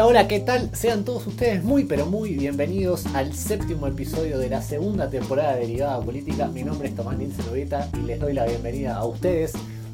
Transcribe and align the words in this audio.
Hola, 0.00 0.08
hola, 0.08 0.28
¿qué 0.28 0.40
tal? 0.40 0.70
Sean 0.72 1.04
todos 1.04 1.26
ustedes 1.26 1.62
muy, 1.62 1.84
pero 1.84 2.06
muy 2.06 2.32
bienvenidos 2.32 3.04
al 3.14 3.34
séptimo 3.34 3.86
episodio 3.86 4.38
de 4.38 4.48
la 4.48 4.62
segunda 4.62 5.10
temporada 5.10 5.52
de 5.52 5.60
Derivada 5.60 6.00
Política. 6.00 6.46
Mi 6.46 6.62
nombre 6.62 6.88
es 6.88 6.96
Tomás 6.96 7.18
Nilsen 7.18 7.44
y 8.02 8.06
les 8.06 8.18
doy 8.18 8.32
la 8.32 8.46
bienvenida 8.46 8.96
a 8.96 9.04
ustedes, 9.04 9.52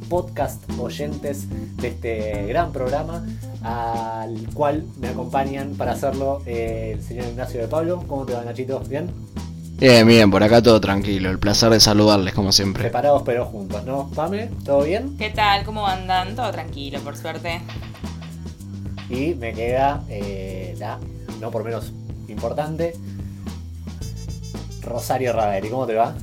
podcast 0.09 0.63
oyentes 0.79 1.49
de 1.79 1.89
este 1.89 2.47
gran 2.47 2.71
programa, 2.71 3.27
al 3.65 4.49
cual 4.55 4.85
me 5.01 5.09
acompañan 5.09 5.75
para 5.75 5.93
hacerlo 5.95 6.41
eh, 6.47 6.93
el 6.95 7.03
señor 7.03 7.27
Ignacio 7.27 7.61
de 7.61 7.67
Pablo. 7.67 8.05
¿Cómo 8.07 8.25
te 8.25 8.35
va, 8.35 8.45
Nachito? 8.45 8.79
¿Bien? 8.89 9.11
Bien, 9.79 10.07
bien, 10.07 10.31
por 10.31 10.41
acá 10.45 10.63
todo 10.63 10.81
tranquilo. 10.81 11.31
El 11.31 11.41
placer 11.41 11.71
de 11.71 11.81
saludarles, 11.81 12.33
como 12.33 12.53
siempre. 12.53 12.85
Separados 12.85 13.23
pero 13.27 13.47
juntos, 13.47 13.85
¿no? 13.85 14.09
Pame, 14.15 14.51
¿todo 14.65 14.85
bien? 14.85 15.17
¿Qué 15.19 15.31
tal? 15.31 15.65
¿Cómo 15.65 15.85
andan? 15.85 16.37
Todo 16.37 16.53
tranquilo, 16.53 17.01
por 17.01 17.17
suerte. 17.17 17.61
Y 19.09 19.35
me 19.35 19.53
queda 19.53 20.05
eh, 20.09 20.75
la, 20.79 20.99
no 21.41 21.51
por 21.51 21.65
menos 21.65 21.93
importante, 22.29 22.95
Rosario 24.83 25.33
Raveri. 25.33 25.69
¿Cómo 25.69 25.87
te 25.87 25.95
va? 25.95 26.15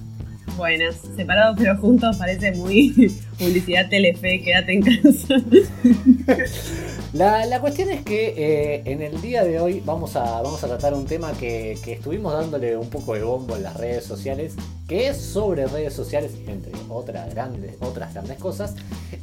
Buenas, 0.57 0.97
separados 1.15 1.55
pero 1.57 1.75
juntos 1.77 2.17
parece 2.17 2.51
muy 2.51 3.11
publicidad 3.39 3.89
Telefe, 3.89 4.41
quédate 4.43 4.73
en 4.73 4.81
casa. 4.81 5.35
La, 7.13 7.59
cuestión 7.61 7.89
es 7.89 8.01
que 8.03 8.33
eh, 8.35 8.81
en 8.85 9.03
el 9.03 9.21
día 9.21 9.43
de 9.43 9.59
hoy 9.59 9.83
vamos 9.85 10.15
a, 10.15 10.41
vamos 10.41 10.63
a 10.63 10.67
tratar 10.67 10.95
un 10.95 11.05
tema 11.05 11.31
que, 11.33 11.73
estuvimos 11.73 12.33
dándole 12.33 12.75
un 12.75 12.89
poco 12.89 13.13
de 13.13 13.21
bombo 13.21 13.55
en 13.55 13.61
las 13.61 13.77
redes 13.77 14.03
sociales, 14.03 14.55
que 14.87 15.09
es 15.09 15.17
sobre 15.17 15.67
redes 15.67 15.93
sociales, 15.93 16.31
entre 16.47 16.71
otras 16.89 17.31
grandes, 17.31 17.75
otras 17.81 18.13
grandes 18.13 18.39
cosas. 18.39 18.75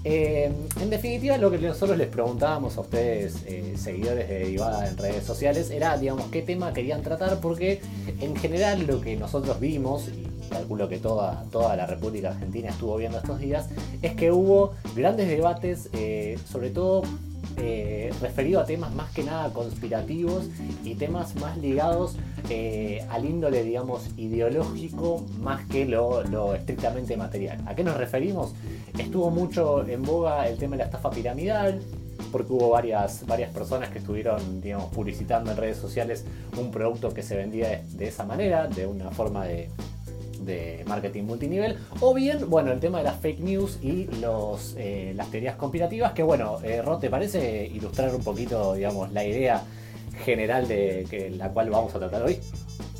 Eh, 0.04 0.52
en 0.80 0.90
definitiva, 0.90 1.36
lo 1.36 1.50
que 1.50 1.58
nosotros 1.58 1.98
les 1.98 2.06
preguntábamos 2.06 2.76
a 2.76 2.82
ustedes, 2.82 3.42
eh, 3.46 3.74
seguidores 3.76 4.28
de 4.28 4.38
Derivada 4.38 4.88
en 4.88 4.96
redes 4.96 5.24
sociales, 5.24 5.70
era, 5.70 5.96
digamos, 5.98 6.30
qué 6.30 6.42
tema 6.42 6.72
querían 6.72 7.02
tratar, 7.02 7.40
porque 7.40 7.80
en 8.20 8.36
general 8.36 8.86
lo 8.86 9.00
que 9.00 9.16
nosotros 9.16 9.58
vimos, 9.58 10.08
y 10.08 10.29
calculo 10.50 10.88
que 10.88 10.98
toda, 10.98 11.44
toda 11.50 11.76
la 11.76 11.86
República 11.86 12.30
Argentina 12.30 12.68
estuvo 12.68 12.96
viendo 12.96 13.18
estos 13.18 13.38
días, 13.38 13.68
es 14.02 14.14
que 14.14 14.30
hubo 14.32 14.74
grandes 14.94 15.28
debates, 15.28 15.88
sobre 16.46 16.70
todo 16.70 17.02
eh, 17.56 18.10
referido 18.22 18.60
a 18.60 18.64
temas 18.64 18.94
más 18.94 19.10
que 19.12 19.22
nada 19.22 19.52
conspirativos 19.52 20.48
y 20.84 20.94
temas 20.94 21.34
más 21.36 21.58
ligados 21.58 22.16
eh, 22.48 23.04
al 23.10 23.24
índole, 23.24 23.64
digamos, 23.64 24.08
ideológico 24.16 25.26
más 25.40 25.66
que 25.66 25.84
lo, 25.84 26.54
estrictamente 26.54 27.16
material. 27.16 27.62
¿A 27.66 27.74
qué 27.74 27.84
nos 27.84 27.96
referimos? 27.96 28.54
Estuvo 28.96 29.30
mucho 29.30 29.86
en 29.86 30.02
boga 30.02 30.48
el 30.48 30.58
tema 30.58 30.76
de 30.76 30.78
la 30.78 30.84
estafa 30.84 31.10
piramidal, 31.10 31.82
porque 32.32 32.52
hubo 32.52 32.70
varias, 32.70 33.26
varias 33.26 33.52
personas 33.52 33.90
que 33.90 33.98
estuvieron, 33.98 34.60
digamos, 34.60 34.90
publicitando 34.92 35.50
en 35.50 35.56
redes 35.56 35.76
sociales 35.76 36.24
un 36.56 36.70
producto 36.70 37.12
que 37.12 37.22
se 37.22 37.36
vendía 37.36 37.82
de 37.90 38.08
esa 38.08 38.24
manera, 38.24 38.68
de 38.68 38.86
una 38.86 39.10
forma 39.10 39.44
de, 39.44 39.68
de 40.44 40.84
marketing 40.86 41.24
multinivel, 41.24 41.76
o 42.00 42.14
bien, 42.14 42.48
bueno, 42.48 42.72
el 42.72 42.80
tema 42.80 42.98
de 42.98 43.04
las 43.04 43.20
fake 43.20 43.40
news 43.40 43.78
y 43.82 44.06
los, 44.20 44.74
eh, 44.78 45.12
las 45.16 45.30
teorías 45.30 45.56
conspirativas, 45.56 46.12
que 46.12 46.22
bueno, 46.22 46.58
eh, 46.62 46.82
¿te 47.00 47.10
parece 47.10 47.66
ilustrar 47.66 48.14
un 48.14 48.22
poquito, 48.22 48.74
digamos, 48.74 49.12
la 49.12 49.24
idea 49.24 49.62
general 50.24 50.68
de 50.68 51.32
la 51.36 51.48
cual 51.50 51.70
vamos 51.70 51.94
a 51.94 51.98
tratar 51.98 52.22
hoy? 52.22 52.38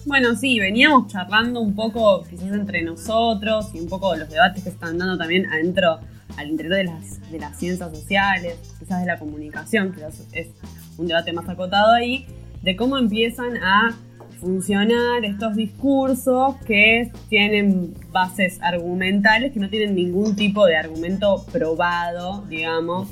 Bueno, 0.07 0.35
sí, 0.35 0.59
veníamos 0.59 1.09
charlando 1.09 1.61
un 1.61 1.75
poco 1.75 2.23
quizás 2.23 2.53
entre 2.53 2.83
nosotros 2.83 3.67
y 3.75 3.81
un 3.81 3.89
poco 3.89 4.17
los 4.17 4.31
debates 4.31 4.63
que 4.63 4.71
están 4.71 4.97
dando 4.97 5.19
también 5.19 5.45
adentro, 5.47 5.99
al 6.39 6.49
interior 6.49 6.77
de 6.77 6.85
las, 6.85 7.31
de 7.31 7.39
las 7.39 7.59
ciencias 7.59 7.91
sociales, 7.95 8.57
quizás 8.79 9.01
de 9.01 9.07
la 9.07 9.19
comunicación, 9.19 9.93
quizás 9.93 10.23
es 10.33 10.49
un 10.97 11.07
debate 11.07 11.35
más 11.35 11.47
acotado 11.49 11.93
ahí, 11.93 12.27
de 12.63 12.77
cómo 12.77 12.97
empiezan 12.97 13.59
a 13.59 13.95
funcionar 14.41 15.25
estos 15.25 15.55
discursos 15.55 16.57
que 16.67 17.13
tienen 17.29 17.95
bases 18.11 18.59
argumentales, 18.63 19.53
que 19.53 19.61
no 19.61 19.69
tienen 19.69 19.95
ningún 19.95 20.35
tipo 20.35 20.67
de 20.67 20.77
argumento 20.77 21.45
probado, 21.53 22.45
digamos. 22.49 23.09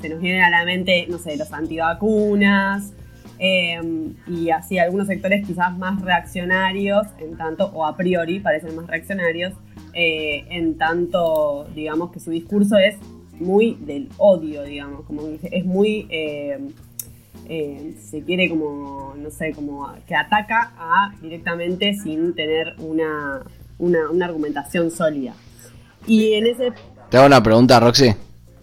Se 0.00 0.08
nos 0.08 0.20
vienen 0.20 0.42
a 0.42 0.50
la 0.50 0.64
mente, 0.64 1.06
no 1.08 1.18
sé, 1.18 1.36
los 1.36 1.52
antivacunas, 1.52 2.92
em, 3.38 4.14
y 4.26 4.50
así 4.50 4.78
algunos 4.78 5.06
sectores 5.06 5.46
quizás 5.46 5.76
más 5.76 6.02
reaccionarios, 6.02 7.06
en 7.18 7.36
tanto, 7.36 7.70
o 7.72 7.86
a 7.86 7.96
priori 7.96 8.40
parecen 8.40 8.76
más 8.76 8.86
reaccionarios, 8.86 9.54
eh, 9.94 10.44
en 10.50 10.76
tanto, 10.76 11.66
digamos, 11.74 12.12
que 12.12 12.20
su 12.20 12.30
discurso 12.30 12.76
es 12.76 12.96
muy 13.40 13.78
del 13.80 14.08
odio, 14.18 14.62
digamos, 14.62 15.04
como 15.06 15.22
es 15.42 15.64
muy 15.64 16.06
em, 16.10 16.72
eh, 17.48 17.94
se 18.10 18.22
quiere 18.22 18.48
como, 18.48 19.14
no 19.16 19.30
sé, 19.30 19.52
como 19.52 19.92
que 20.06 20.14
ataca 20.14 20.72
a 20.78 21.14
directamente 21.20 21.94
sin 21.94 22.34
tener 22.34 22.74
una, 22.78 23.42
una, 23.78 24.24
argumentación 24.24 24.90
sólida. 24.90 25.34
Y 26.06 26.34
en 26.34 26.46
ese... 26.46 26.72
Te 27.10 27.16
hago 27.16 27.26
una 27.26 27.42
pregunta, 27.42 27.78
Roxy. 27.78 28.14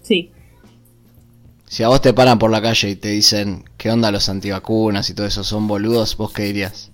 Sí. 0.01 0.31
Si 1.65 1.83
a 1.83 1.87
vos 1.87 2.01
te 2.01 2.13
paran 2.13 2.39
por 2.39 2.51
la 2.51 2.61
calle 2.61 2.89
y 2.89 2.95
te 2.95 3.09
dicen, 3.09 3.63
¿qué 3.77 3.89
onda 3.89 4.11
los 4.11 4.29
antivacunas 4.29 5.09
y 5.09 5.13
todo 5.13 5.25
eso? 5.25 5.43
¿Son 5.43 5.67
boludos? 5.67 6.17
¿Vos 6.17 6.33
qué 6.33 6.43
dirías? 6.43 6.91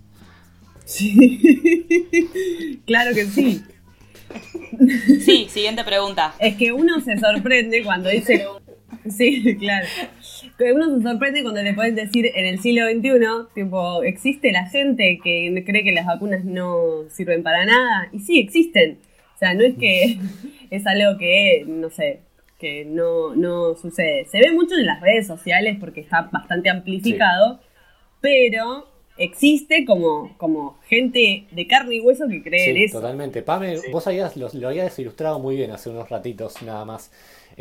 Sí. 0.86 2.80
claro 2.86 3.14
que 3.14 3.26
sí. 3.26 3.64
Sí, 5.26 5.48
siguiente 5.50 5.84
pregunta. 5.84 6.36
Es 6.40 6.56
que 6.56 6.72
uno 6.72 7.02
se 7.02 7.18
sorprende 7.18 7.84
cuando 7.84 8.10
dice... 8.10 8.46
Sí, 9.10 9.56
claro 9.60 9.88
uno 10.74 10.98
se 10.98 11.02
sorprende 11.02 11.42
cuando 11.42 11.62
le 11.64 11.74
pueden 11.74 11.96
decir 11.96 12.32
en 12.34 12.46
el 12.46 12.60
siglo 12.60 12.86
XXI, 12.86 13.54
tipo, 13.54 14.04
existe 14.04 14.52
la 14.52 14.68
gente 14.68 15.20
que 15.24 15.64
cree 15.66 15.84
que 15.84 15.92
las 15.92 16.06
vacunas 16.06 16.44
no 16.44 17.04
sirven 17.10 17.44
para 17.44 17.66
nada. 17.66 18.10
Y 18.12 18.20
sí, 18.20 18.40
existen. 18.40 19.00
O 19.36 19.38
sea, 19.38 19.54
no 19.54 19.64
es 19.64 19.76
que 19.78 20.20
es 20.70 20.86
algo 20.86 21.18
que, 21.18 21.64
no 21.66 21.90
sé, 21.90 22.20
que 22.60 22.86
no, 22.86 23.36
no 23.36 23.76
sucede. 23.76 24.26
Se 24.26 24.40
ve 24.40 24.52
mucho 24.52 24.76
en 24.76 24.86
las 24.86 25.02
redes 25.02 25.28
sociales 25.28 25.78
porque 25.80 26.02
está 26.02 26.30
bastante 26.32 26.70
amplificado, 26.70 27.60
pero 28.20 28.88
existe 29.18 29.86
como, 29.86 30.36
como 30.38 30.78
gente 30.88 31.46
de 31.52 31.68
carne 31.68 31.96
y 31.96 32.00
hueso 32.02 32.28
que 32.28 32.44
cree 32.44 32.72
en 32.72 32.78
eso. 32.78 33.00
Totalmente. 33.00 33.42
Pame, 33.44 33.78
vos 33.92 34.06
habías, 34.08 34.36
lo, 34.36 34.50
lo 34.54 34.68
habías 34.68 34.98
ilustrado 35.00 35.40
muy 35.40 35.56
bien 35.56 35.72
hace 35.72 35.90
unos 35.90 36.10
ratitos 36.10 36.62
nada 36.62 36.84
más. 36.86 37.12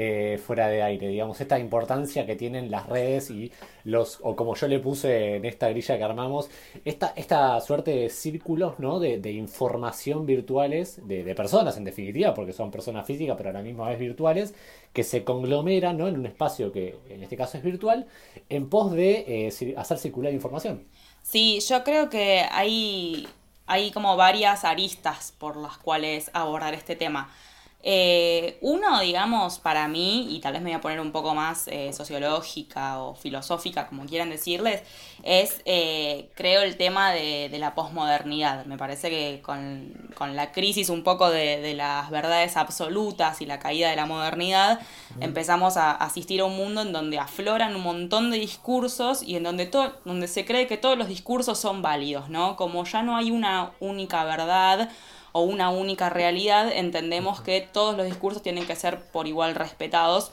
Eh, 0.01 0.39
fuera 0.39 0.69
de 0.69 0.81
aire, 0.81 1.09
digamos, 1.09 1.41
esta 1.41 1.59
importancia 1.59 2.25
que 2.25 2.37
tienen 2.37 2.71
las 2.71 2.87
redes 2.87 3.31
y 3.31 3.51
los, 3.83 4.21
o 4.23 4.37
como 4.37 4.55
yo 4.55 4.69
le 4.69 4.79
puse 4.79 5.35
en 5.35 5.45
esta 5.45 5.69
grilla 5.71 5.99
que 5.99 6.05
armamos, 6.05 6.51
esta, 6.85 7.13
esta 7.17 7.61
suerte 7.61 7.91
de 7.91 8.09
círculos, 8.09 8.79
¿no? 8.79 9.01
De, 9.01 9.33
información 9.33 10.25
virtuales, 10.25 11.01
de, 11.09 11.35
personas 11.35 11.77
en 11.79 11.83
definitiva, 11.83 12.33
porque 12.33 12.53
son 12.53 12.71
personas 12.71 13.09
físicas, 13.09 13.37
pero 13.37 13.51
a 13.51 13.53
la 13.53 13.63
misma 13.63 13.89
vez 13.89 13.99
virtuales, 13.99 14.55
que 14.93 15.03
se 15.03 15.25
conglomeran, 15.25 15.99
¿no? 15.99 16.07
En 16.07 16.17
un 16.17 16.27
espacio 16.27 16.71
que 16.71 16.95
en 17.11 17.25
este 17.25 17.37
caso 17.37 17.59
es 17.59 17.65
virtual, 17.65 18.07
en 18.49 18.69
pos 18.69 18.93
de 18.93 19.25
eh, 19.27 19.75
hacer 19.77 19.99
circular 19.99 20.33
información. 20.33 20.85
Sí, 21.25 21.59
yo 21.69 21.83
creo 21.83 22.09
que 22.09 22.45
hay, 22.49 23.27
hay 23.67 23.91
como 23.91 24.17
varias 24.17 24.65
aristas 24.65 25.35
por 25.37 25.57
las 25.57 25.77
cuales 25.77 26.31
abordar 26.35 26.75
este 26.75 26.95
tema. 26.95 27.33
Eh, 27.81 28.59
uno, 28.61 28.99
digamos, 29.01 29.61
para 29.61 29.87
mí, 29.87 30.35
y 30.35 30.41
tal 30.41 30.55
vez 30.55 30.63
me 30.63 30.71
voy 30.71 30.79
a 30.79 30.81
poner 30.81 30.99
un 30.99 31.13
poco 31.13 31.35
más 31.35 31.69
eh, 31.69 31.93
sociológica 31.93 33.01
o 33.01 33.15
filosófica, 33.15 33.87
como 33.87 34.05
quieran 34.05 34.31
decirles, 34.31 34.83
es, 35.23 35.63
eh, 35.65 36.29
creo, 36.35 36.63
el 36.63 36.77
tema 36.77 37.13
de, 37.13 37.57
la 37.59 37.75
posmodernidad. 37.75 38.65
Me 38.67 38.77
parece 38.77 39.11
que 39.11 39.41
con, 39.43 39.95
la 40.35 40.51
crisis 40.51 40.91
un 40.91 41.05
poco 41.05 41.31
de, 41.31 41.75
las 41.75 42.11
verdades 42.11 42.57
absolutas 42.57 43.41
y 43.41 43.47
la 43.47 43.61
caída 43.61 43.91
de 43.91 43.97
la 43.97 44.07
modernidad, 44.07 44.81
empezamos 45.21 45.77
a 45.77 45.93
asistir 45.93 46.41
a 46.41 46.47
un 46.47 46.57
mundo 46.57 46.83
en 46.83 46.93
donde 46.93 47.19
afloran 47.19 47.77
un 47.77 47.83
montón 47.83 48.31
de 48.31 48.39
discursos 48.39 49.23
y 49.23 49.37
en 49.37 49.45
donde, 49.45 49.71
donde 50.05 50.29
se 50.29 50.45
cree 50.45 50.67
que 50.67 50.79
todos 50.79 50.99
los 50.99 51.09
discursos 51.09 51.59
son 51.59 51.83
válidos, 51.83 52.29
¿no? 52.29 52.57
Como 52.57 52.85
ya 52.85 53.03
no 53.03 53.17
hay 53.17 53.31
una 53.31 53.73
única 53.81 54.25
verdad, 54.25 54.91
o 55.39 55.43
una 55.43 55.71
única 55.71 56.11
realidad, 56.11 56.71
entendemos 56.73 57.41
que 57.41 57.61
todos 57.61 57.97
los 57.97 58.07
discursos 58.07 58.43
tienen 58.43 58.67
que 58.67 58.75
ser 58.75 59.01
por 59.13 59.27
igual 59.29 59.55
respetados. 59.55 60.33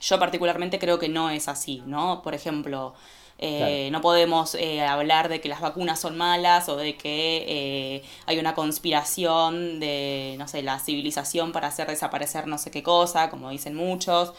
Yo 0.00 0.18
particularmente 0.18 0.78
creo 0.78 0.98
que 0.98 1.08
no 1.08 1.30
es 1.30 1.48
así, 1.48 1.82
¿no? 1.86 2.22
Por 2.22 2.34
ejemplo, 2.34 2.94
eh, 3.38 3.88
no 3.90 4.00
podemos 4.00 4.54
eh, 4.54 4.82
hablar 4.82 5.28
de 5.28 5.40
que 5.40 5.48
las 5.48 5.60
vacunas 5.60 5.98
son 5.98 6.16
malas 6.16 6.68
o 6.68 6.76
de 6.76 6.96
que 6.96 7.44
eh, 7.48 8.02
hay 8.26 8.38
una 8.38 8.54
conspiración 8.54 9.80
de, 9.80 10.36
no 10.38 10.46
sé, 10.46 10.62
la 10.62 10.78
civilización 10.78 11.50
para 11.52 11.68
hacer 11.68 11.88
desaparecer 11.88 12.46
no 12.46 12.58
sé 12.58 12.70
qué 12.70 12.82
cosa, 12.82 13.30
como 13.30 13.50
dicen 13.50 13.74
muchos, 13.74 14.32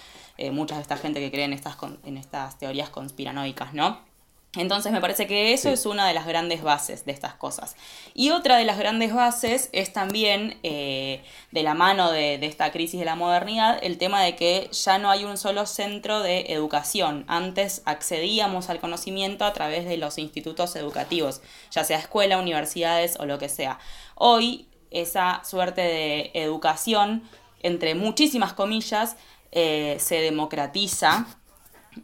muchas 0.52 0.78
de 0.78 0.82
esta 0.84 0.98
gente 0.98 1.20
que 1.20 1.30
cree 1.30 1.46
en 1.46 1.54
estas, 1.54 1.78
en 2.04 2.18
estas 2.18 2.58
teorías 2.58 2.90
conspiranoicas, 2.90 3.74
¿no? 3.74 4.11
Entonces 4.58 4.92
me 4.92 5.00
parece 5.00 5.28
que 5.28 5.54
eso 5.54 5.70
es 5.70 5.86
una 5.86 6.06
de 6.06 6.14
las 6.14 6.28
grandes 6.28 6.62
bases 6.62 7.06
de 7.06 7.14
estas 7.14 7.36
cosas. 7.36 7.78
Y 8.14 8.32
otra 8.32 8.58
de 8.58 8.66
las 8.66 8.78
grandes 8.78 9.14
bases 9.14 9.70
es 9.72 9.94
también, 9.94 10.60
eh, 10.64 11.24
de 11.52 11.64
la 11.64 11.74
mano 11.74 12.12
de, 12.12 12.36
esta 12.46 12.70
crisis 12.74 13.00
de 13.00 13.06
la 13.06 13.16
modernidad, 13.16 13.80
el 13.82 13.98
tema 13.98 14.22
de 14.22 14.36
que 14.36 14.70
ya 14.74 14.98
no 14.98 15.10
hay 15.10 15.24
un 15.24 15.38
solo 15.38 15.66
centro 15.66 16.22
de 16.22 16.48
educación. 16.50 17.24
Antes 17.30 17.82
accedíamos 17.86 18.70
al 18.70 18.82
conocimiento 18.82 19.46
a 19.46 19.54
través 19.54 19.86
de 19.86 19.96
los 19.96 20.18
institutos 20.18 20.76
educativos, 20.76 21.42
ya 21.72 21.86
sea 21.86 22.00
escuela, 22.00 22.38
universidades 22.38 23.18
o 23.22 23.26
lo 23.26 23.40
que 23.40 23.48
sea. 23.48 23.80
Hoy 24.16 24.68
esa 24.90 25.42
suerte 25.46 25.80
de 25.80 26.32
educación, 26.34 27.24
entre 27.64 27.96
muchísimas 27.96 28.52
comillas, 28.52 29.16
eh, 29.54 29.96
se 30.00 30.16
democratiza 30.20 31.26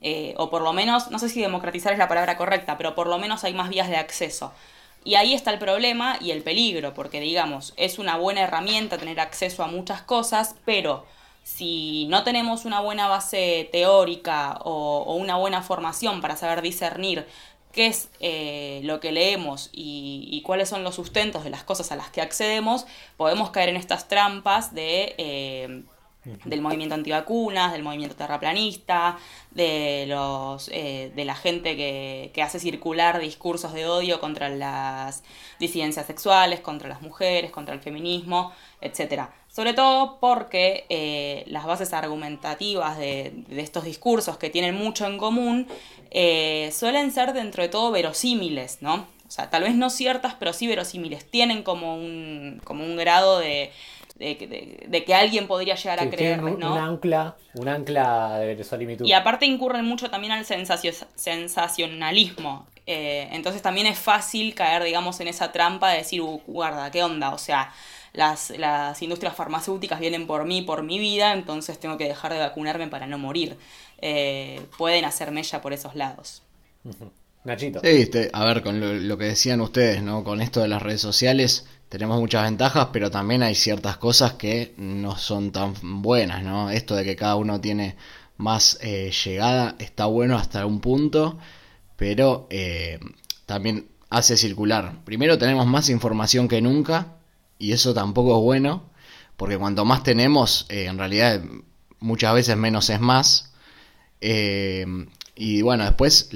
eh, 0.02 0.34
o 0.38 0.50
por 0.50 0.62
lo 0.62 0.74
menos, 0.74 1.12
no 1.12 1.20
sé 1.20 1.30
si 1.30 1.42
democratizar 1.42 1.94
es 1.94 2.00
la 2.00 2.08
palabra 2.08 2.38
correcta, 2.38 2.78
pero 2.78 2.96
por 2.96 3.08
lo 3.08 3.18
menos 3.18 3.44
hay 3.44 3.54
más 3.54 3.70
vías 3.70 3.90
de 3.90 3.98
acceso. 3.98 4.54
Y 5.04 5.16
ahí 5.16 5.34
está 5.34 5.52
el 5.52 5.60
problema 5.60 6.18
y 6.20 6.32
el 6.32 6.44
peligro, 6.44 6.94
porque 6.94 7.22
digamos, 7.22 7.74
es 7.78 7.98
una 7.98 8.18
buena 8.18 8.42
herramienta 8.42 8.98
tener 8.98 9.20
acceso 9.20 9.64
a 9.64 9.68
muchas 9.68 10.02
cosas, 10.02 10.56
pero 10.66 11.06
si 11.44 12.08
no 12.10 12.24
tenemos 12.26 12.66
una 12.66 12.82
buena 12.82 13.08
base 13.08 13.70
teórica 13.72 14.60
o, 14.66 15.16
una 15.16 15.38
buena 15.38 15.62
formación 15.62 16.20
para 16.20 16.36
saber 16.36 16.62
discernir 16.62 17.26
qué 17.72 17.88
es 17.88 18.10
eh, 18.20 18.82
lo 18.84 19.00
que 19.00 19.14
leemos 19.14 19.70
y, 19.72 20.42
cuáles 20.46 20.68
son 20.68 20.84
los 20.84 20.96
sustentos 20.96 21.44
de 21.46 21.52
las 21.52 21.64
cosas 21.64 21.92
a 21.92 21.96
las 21.96 22.10
que 22.10 22.22
accedemos, 22.22 22.86
podemos 23.16 23.52
caer 23.52 23.70
en 23.70 23.78
estas 23.78 24.08
trampas 24.08 24.74
de... 24.74 25.16
Eh, 25.18 25.84
del 26.46 26.62
movimiento 26.62 26.96
antivacunas, 26.96 27.72
del 27.72 27.84
movimiento 27.84 28.16
terraplanista, 28.16 29.18
de, 29.52 30.06
los, 30.08 30.70
eh, 30.74 31.12
de 31.16 31.26
la 31.26 31.36
gente 31.36 31.76
que, 31.76 32.42
hace 32.42 32.60
circular 32.60 33.20
discursos 33.20 33.74
de 33.74 33.88
odio 33.88 34.20
contra 34.20 34.48
las 34.48 35.24
disidencias 35.60 36.06
sexuales, 36.06 36.60
contra 36.60 36.88
las 36.88 37.02
mujeres, 37.02 37.52
contra 37.52 37.74
el 37.74 37.82
feminismo, 37.82 38.54
etc. 38.80 39.24
Sobre 39.50 39.74
todo 39.74 40.20
porque 40.20 40.86
eh, 40.90 41.44
las 41.48 41.66
bases 41.66 41.94
argumentativas 41.94 42.98
de, 42.98 43.44
estos 43.58 43.84
discursos 43.84 44.38
que 44.38 44.50
tienen 44.50 44.76
mucho 44.76 45.08
en 45.08 45.18
común 45.18 45.68
eh, 46.12 46.70
suelen 46.74 47.12
ser 47.12 47.34
dentro 47.34 47.64
de 47.64 47.70
todo 47.70 47.92
verosímiles, 47.92 48.78
¿no? 48.82 49.08
O 49.28 49.32
sea, 49.32 49.50
tal 49.50 49.64
vez 49.64 49.76
no 49.76 49.90
ciertas, 49.90 50.36
pero 50.36 50.54
sí 50.54 50.68
verosímiles. 50.68 51.30
Tienen 51.30 51.64
como 51.64 51.96
un, 51.98 52.62
como 52.64 52.86
un 52.86 52.96
grado 52.96 53.40
de, 53.40 53.72
de, 54.18 55.04
que 55.06 55.14
alguien 55.14 55.46
podría 55.48 55.76
llegar 55.76 56.00
a 56.00 56.10
creer, 56.10 56.42
¿no? 56.42 56.54
Un 56.54 56.78
ancla, 56.78 57.36
un 57.54 57.68
ancla 57.68 58.40
de 58.40 58.48
verosimilitud. 58.48 59.06
Y 59.06 59.14
aparte 59.14 59.46
incurren 59.46 59.86
mucho 59.86 60.10
también 60.10 60.34
al 60.34 60.44
sensacionalismo. 60.46 62.66
Eh, 62.86 63.28
entonces 63.32 63.62
también 63.62 63.86
es 63.86 64.00
fácil 64.00 64.56
caer, 64.56 64.84
digamos, 64.84 65.20
en 65.20 65.28
esa 65.28 65.52
trampa 65.52 65.92
de 65.92 65.98
decir, 65.98 66.22
uh, 66.22 66.42
guarda, 66.48 66.90
¿qué 66.90 67.04
onda? 67.04 67.34
O 67.34 67.38
sea, 67.38 67.74
las, 68.14 68.52
las, 68.52 69.02
industrias 69.02 69.36
farmacéuticas 69.36 70.00
vienen 70.00 70.26
por 70.26 70.46
mí, 70.46 70.62
por 70.62 70.84
mi 70.84 70.98
vida, 70.98 71.34
entonces 71.34 71.78
tengo 71.80 71.98
que 71.98 72.08
dejar 72.08 72.32
de 72.34 72.40
vacunarme 72.40 72.88
para 72.88 73.06
no 73.06 73.18
morir. 73.18 73.58
Eh, 74.00 74.62
pueden 74.78 75.04
hacer 75.06 75.32
mella 75.32 75.62
por 75.62 75.74
esos 75.74 75.96
lados. 75.96 76.44
Sí, 77.82 78.02
este, 78.02 78.30
a 78.34 78.44
ver, 78.46 78.62
con 78.62 79.08
lo, 79.08 79.18
que 79.18 79.26
decían 79.26 79.62
ustedes, 79.62 80.04
¿no? 80.04 80.24
Con 80.24 80.42
esto 80.42 80.62
de 80.62 80.68
las 80.68 80.82
redes 80.82 81.00
sociales, 81.00 81.66
tenemos 81.88 82.20
muchas 82.20 82.44
ventajas, 82.44 82.90
pero 82.92 83.10
también 83.10 83.42
hay 83.42 83.56
ciertas 83.56 83.98
cosas 83.98 84.34
que 84.34 84.74
no 84.78 85.18
son 85.18 85.52
tan 85.54 85.74
buenas, 86.02 86.44
¿no? 86.44 86.70
Esto 86.70 86.96
de 86.96 87.06
que 87.06 87.16
cada 87.16 87.36
uno 87.36 87.62
tiene 87.62 87.96
más 88.36 88.78
eh, 88.82 89.12
llegada 89.24 89.76
está 89.80 90.08
bueno 90.08 90.38
hasta 90.38 90.66
un 90.66 90.82
punto, 90.82 91.38
pero 91.96 92.48
eh, 92.50 93.00
también 93.46 93.88
hace 94.10 94.36
circular. 94.36 95.04
Primero 95.06 95.38
tenemos 95.38 95.66
más 95.68 95.90
información 95.90 96.50
que 96.50 96.62
nunca 96.62 97.16
y 97.60 97.72
eso 97.72 97.94
tampoco 97.94 98.38
es 98.38 98.44
bueno, 98.44 98.90
porque 99.38 99.58
cuanto 99.58 99.86
más 99.86 100.04
tenemos, 100.04 100.66
eh, 100.70 100.86
en 100.86 100.98
realidad 100.98 101.42
muchas 102.00 102.34
veces 102.34 102.58
menos 102.58 102.90
es 102.90 103.00
más. 103.00 103.54
Y 105.38 105.62
bueno, 105.62 105.84
después 105.86 106.30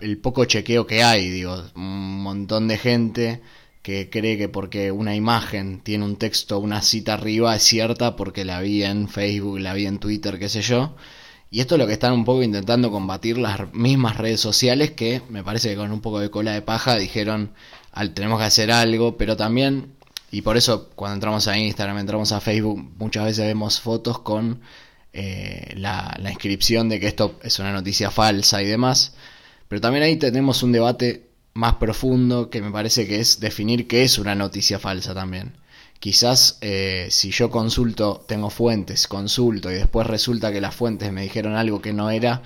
el 0.00 0.18
poco 0.18 0.44
chequeo 0.44 0.86
que 0.86 1.02
hay, 1.02 1.28
digo, 1.30 1.64
un 1.74 2.22
montón 2.22 2.68
de 2.68 2.78
gente 2.78 3.42
que 3.82 4.08
cree 4.10 4.38
que 4.38 4.48
porque 4.48 4.92
una 4.92 5.14
imagen 5.16 5.80
tiene 5.80 6.04
un 6.04 6.16
texto, 6.16 6.58
una 6.58 6.82
cita 6.82 7.14
arriba, 7.14 7.54
es 7.56 7.62
cierta 7.62 8.16
porque 8.16 8.44
la 8.44 8.60
vi 8.60 8.84
en 8.84 9.08
Facebook, 9.08 9.58
la 9.60 9.74
vi 9.74 9.86
en 9.86 9.98
Twitter, 9.98 10.38
qué 10.38 10.48
sé 10.48 10.62
yo. 10.62 10.94
Y 11.50 11.60
esto 11.60 11.74
es 11.74 11.78
lo 11.80 11.86
que 11.86 11.92
están 11.92 12.12
un 12.12 12.24
poco 12.24 12.42
intentando 12.42 12.90
combatir 12.90 13.38
las 13.38 13.72
mismas 13.72 14.16
redes 14.16 14.40
sociales 14.40 14.92
que 14.92 15.22
me 15.28 15.44
parece 15.44 15.70
que 15.70 15.76
con 15.76 15.92
un 15.92 16.00
poco 16.00 16.20
de 16.20 16.30
cola 16.30 16.52
de 16.52 16.62
paja 16.62 16.96
dijeron 16.96 17.52
al, 17.92 18.12
tenemos 18.14 18.38
que 18.38 18.44
hacer 18.46 18.70
algo, 18.72 19.16
pero 19.16 19.36
también, 19.36 19.94
y 20.30 20.42
por 20.42 20.56
eso 20.56 20.90
cuando 20.94 21.14
entramos 21.14 21.48
a 21.48 21.58
Instagram, 21.58 21.98
entramos 21.98 22.32
a 22.32 22.40
Facebook, 22.40 22.92
muchas 22.98 23.24
veces 23.24 23.46
vemos 23.46 23.80
fotos 23.80 24.18
con 24.20 24.60
eh, 25.16 25.74
la, 25.76 26.14
la 26.20 26.30
inscripción 26.30 26.88
de 26.88 27.00
que 27.00 27.06
esto 27.06 27.38
es 27.42 27.58
una 27.58 27.72
noticia 27.72 28.10
falsa 28.10 28.62
y 28.62 28.66
demás. 28.66 29.14
Pero 29.68 29.80
también 29.80 30.04
ahí 30.04 30.16
tenemos 30.16 30.62
un 30.62 30.72
debate 30.72 31.26
más 31.54 31.76
profundo 31.76 32.50
que 32.50 32.60
me 32.62 32.70
parece 32.70 33.06
que 33.08 33.18
es 33.20 33.40
definir 33.40 33.88
qué 33.88 34.04
es 34.04 34.18
una 34.18 34.34
noticia 34.34 34.78
falsa 34.78 35.14
también. 35.14 35.56
Quizás 35.98 36.58
eh, 36.60 37.08
si 37.10 37.30
yo 37.30 37.50
consulto, 37.50 38.24
tengo 38.28 38.50
fuentes, 38.50 39.08
consulto 39.08 39.70
y 39.70 39.74
después 39.74 40.06
resulta 40.06 40.52
que 40.52 40.60
las 40.60 40.74
fuentes 40.74 41.10
me 41.10 41.22
dijeron 41.22 41.56
algo 41.56 41.80
que 41.80 41.94
no 41.94 42.10
era, 42.10 42.42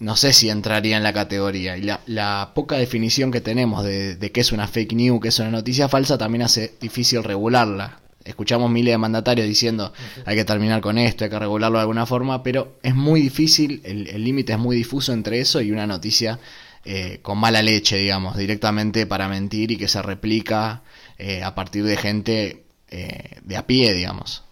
no 0.00 0.16
sé 0.16 0.32
si 0.32 0.50
entraría 0.50 0.96
en 0.96 1.02
la 1.02 1.12
categoría. 1.12 1.76
Y 1.76 1.90
la, 2.06 2.52
poca 2.54 2.76
definición 2.76 3.32
que 3.32 3.40
tenemos 3.40 3.84
de, 3.84 4.30
qué 4.32 4.40
es 4.40 4.52
una 4.52 4.68
fake 4.68 4.92
news, 4.92 5.20
qué 5.22 5.28
es 5.28 5.38
una 5.38 5.50
noticia 5.50 5.88
falsa, 5.88 6.18
también 6.18 6.42
hace 6.42 6.74
difícil 6.80 7.24
regularla. 7.24 8.00
Escuchamos 8.24 8.70
miles 8.70 8.94
de 8.94 8.98
mandatarios 8.98 9.46
diciendo 9.46 9.92
hay 10.24 10.36
que 10.36 10.44
terminar 10.44 10.80
con 10.80 10.96
esto, 10.98 11.24
hay 11.24 11.30
que 11.30 11.38
regularlo 11.38 11.78
de 11.78 11.82
alguna 11.82 12.06
forma, 12.06 12.42
pero 12.42 12.78
es 12.82 12.94
muy 12.94 13.20
difícil, 13.20 13.82
el 13.84 14.24
límite 14.24 14.54
es 14.54 14.58
muy 14.58 14.76
difuso 14.76 15.12
entre 15.12 15.40
eso 15.40 15.60
y 15.60 15.72
una 15.72 15.86
noticia 15.86 16.38
eh, 16.86 17.20
con 17.22 17.38
mala 17.38 17.62
leche, 17.62 17.96
digamos, 17.96 18.36
directamente 18.36 19.06
para 19.06 19.26
mentir 19.26 19.70
y 19.70 19.78
que 19.78 19.88
se 19.88 20.02
replica 20.02 20.82
eh, 21.16 21.42
a 21.42 21.54
partir 21.54 21.82
de 21.84 21.96
gente 21.96 22.64
eh, 22.90 23.38
de 23.42 23.56
a 23.56 23.66
pie, 23.66 23.94
digamos. 23.94 24.44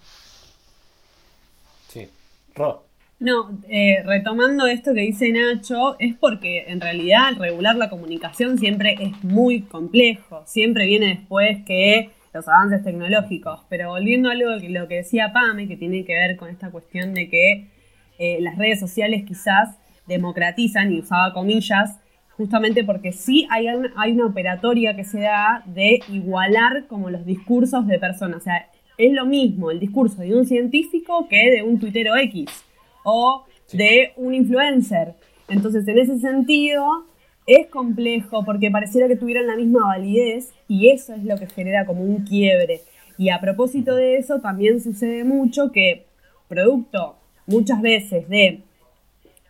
Sí. 1.93 2.09
Ro. 2.55 2.87
No, 3.19 3.61
retomando 4.05 4.67
esto 4.67 4.95
que 4.95 5.03
dice 5.03 5.31
Nacho, 5.31 5.97
es 5.99 6.17
porque 6.17 6.65
en 6.69 6.81
realidad 6.81 7.37
regular 7.39 7.77
la 7.77 7.91
comunicación 7.91 8.59
siempre 8.59 8.97
es 8.99 9.23
muy 9.23 9.61
complejo, 9.61 10.43
siempre 10.47 10.87
viene 10.87 11.09
después 11.09 11.59
que 11.67 12.11
los 12.33 12.49
avances 12.49 12.83
tecnológicos, 12.83 13.61
pero 13.69 13.91
volviendo 13.91 14.29
a 14.29 14.33
algo 14.33 14.51
lo 14.69 14.89
que 14.89 14.97
decía 14.97 15.33
Pame, 15.33 15.69
que 15.69 15.77
tiene 15.77 16.05
que 16.05 16.15
ver 16.15 16.37
con 16.37 16.49
esta 16.49 16.71
cuestión 16.71 17.15
de 17.15 17.29
que 17.29 17.69
las 18.41 18.57
redes 18.57 18.81
sociales 18.81 19.25
quizás 19.27 19.77
democratizan, 20.07 20.93
y 20.93 21.01
usaba 21.01 21.33
comillas, 21.33 21.99
justamente 22.37 22.85
porque 22.85 23.13
sí 23.13 23.47
hay 23.51 23.69
una, 23.69 23.93
hay 23.97 24.13
una 24.13 24.27
operatoria 24.27 24.97
que 24.97 25.05
se 25.05 25.21
da 25.21 25.63
de 25.67 26.01
igualar 26.09 26.87
como 26.87 27.11
los 27.11 27.27
discursos 27.27 27.87
de 27.87 27.99
personas. 27.99 28.39
O 28.39 28.41
sea, 28.41 28.69
es 28.97 29.13
lo 29.13 29.27
mismo 29.27 29.71
el 29.71 29.79
discurso 29.79 30.23
de 30.23 30.35
un 30.35 30.47
científico 30.47 31.29
que 31.29 31.51
de 31.51 31.63
un 31.63 31.79
tuitero 31.79 32.17
X 32.17 32.65
o 33.05 33.45
de 33.73 34.13
un 34.17 34.35
influencer. 34.35 35.15
Entonces, 35.49 35.87
en 35.87 35.99
ese 35.99 36.19
sentido, 36.19 37.07
es 37.47 37.67
complejo 37.69 38.45
porque 38.45 38.71
pareciera 38.71 39.09
que 39.09 39.17
tuvieran 39.17 39.47
la 39.47 39.57
misma 39.57 39.87
validez 39.87 40.53
y 40.69 40.91
eso 40.91 41.15
es 41.15 41.25
lo 41.25 41.37
que 41.37 41.47
genera 41.47 41.87
como 41.87 42.03
un 42.03 42.25
quiebre. 42.25 42.81
Y 43.19 43.31
a 43.31 43.41
propósito 43.41 43.95
de 43.95 44.17
eso, 44.17 44.41
también 44.41 44.81
sucede 44.81 45.25
mucho 45.25 45.71
que 45.73 46.07
producto 46.49 47.17
muchas 47.47 47.83
veces 47.83 48.29
de 48.29 48.63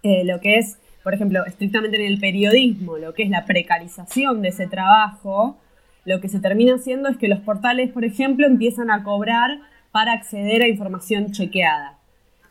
eh, 0.03 0.25
lo 0.25 0.41
que 0.41 0.59
es 0.59 0.79
por 1.03 1.15
ejemplo, 1.15 1.45
estrictamente 1.45 1.97
en 1.97 2.13
el 2.13 2.21
periodismo, 2.21 2.97
lo 2.97 3.13
que 3.13 3.25
es 3.25 3.31
la 3.31 3.45
precarización 3.45 4.43
de 4.43 4.49
ese 4.49 4.67
trabajo, 4.67 5.59
lo 6.05 6.21
que 6.21 6.29
se 6.29 6.41
termina 6.41 6.77
haciendo 6.77 7.09
es 7.09 7.17
que 7.17 7.29
los 7.29 7.41
portales, 7.41 7.91
por 7.91 8.05
ejemplo, 8.05 8.47
empiezan 8.47 8.91
a 8.91 9.03
cobrar 9.03 9.61
para 9.91 10.13
acceder 10.13 10.63
a 10.63 10.69
información 10.69 11.33
chequeada, 11.33 11.99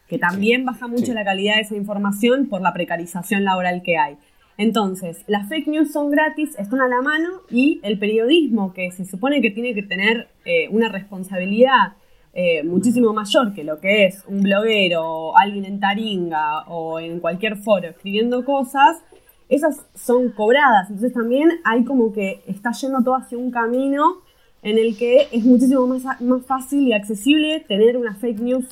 que 0.08 0.18
también 0.18 0.66
baja 0.66 0.88
mucho 0.88 1.14
la 1.14 1.24
calidad 1.24 1.56
de 1.56 1.62
esa 1.62 1.76
información 1.76 2.48
por 2.48 2.62
la 2.62 2.74
precarización 2.74 3.44
laboral 3.46 3.82
que 3.84 3.98
hay. 3.98 4.18
Entonces, 4.58 5.24
las 5.28 5.50
fake 5.50 5.68
news 5.68 5.92
son 5.92 6.12
gratis, 6.12 6.58
están 6.60 6.82
a 6.82 6.88
la 6.88 7.02
mano 7.02 7.42
y 7.50 7.80
el 7.84 7.98
periodismo, 7.98 8.74
que 8.74 8.92
se 8.92 9.06
supone 9.06 9.42
que 9.42 9.50
tiene 9.50 9.74
que 9.74 9.84
tener 9.84 10.28
eh, 10.46 10.68
una 10.70 10.90
responsabilidad 10.90 11.94
eh, 12.34 12.64
muchísimo 12.64 13.12
mayor 13.12 13.54
que 13.54 13.66
lo 13.66 13.80
que 13.82 14.06
es 14.06 14.24
un 14.26 14.42
bloguero, 14.42 15.04
o 15.04 15.38
alguien 15.38 15.66
en 15.66 15.80
Taringa 15.80 16.62
o 16.68 17.00
en 17.00 17.20
cualquier 17.20 17.58
foro 17.58 17.90
escribiendo 17.90 18.46
cosas, 18.46 19.02
esas 19.50 19.86
son 19.96 20.32
cobradas. 20.32 20.90
Entonces 20.90 21.14
también 21.14 21.50
hay 21.66 21.84
como 21.84 22.14
que 22.14 22.42
está 22.48 22.72
yendo 22.72 23.04
todo 23.04 23.16
hacia 23.16 23.38
un 23.38 23.52
camino 23.52 24.22
en 24.64 24.78
el 24.78 24.98
que 24.98 25.28
es 25.32 25.44
muchísimo 25.44 25.86
más, 25.88 26.22
más 26.22 26.46
fácil 26.46 26.88
y 26.88 26.94
accesible 26.94 27.60
tener 27.68 27.98
una 27.98 28.16
fake 28.16 28.40
news 28.40 28.66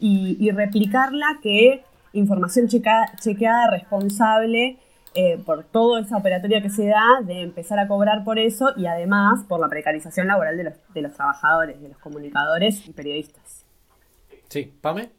y, 0.00 0.50
replicarla 0.50 1.38
que 1.42 1.82
información 2.12 2.68
chequeada, 2.68 3.70
responsable 3.70 4.76
eh, 5.14 5.38
por 5.38 5.64
toda 5.64 6.00
esa 6.00 6.16
operatoria 6.16 6.60
que 6.60 6.70
se 6.70 6.86
da 6.86 7.20
de 7.24 7.42
empezar 7.42 7.78
a 7.78 7.86
cobrar 7.86 8.24
por 8.24 8.38
eso 8.38 8.72
y 8.76 8.86
además 8.86 9.44
por 9.48 9.60
la 9.60 9.68
precarización 9.68 10.26
laboral 10.26 10.56
de 10.56 10.64
los, 10.64 10.74
de 10.92 11.02
los 11.02 11.12
trabajadores, 11.12 11.80
de 11.80 11.88
los 11.88 11.98
comunicadores 11.98 12.86
y 12.88 12.92
periodistas. 12.92 13.64
Sí, 14.48 14.72
Pame. 14.80 15.10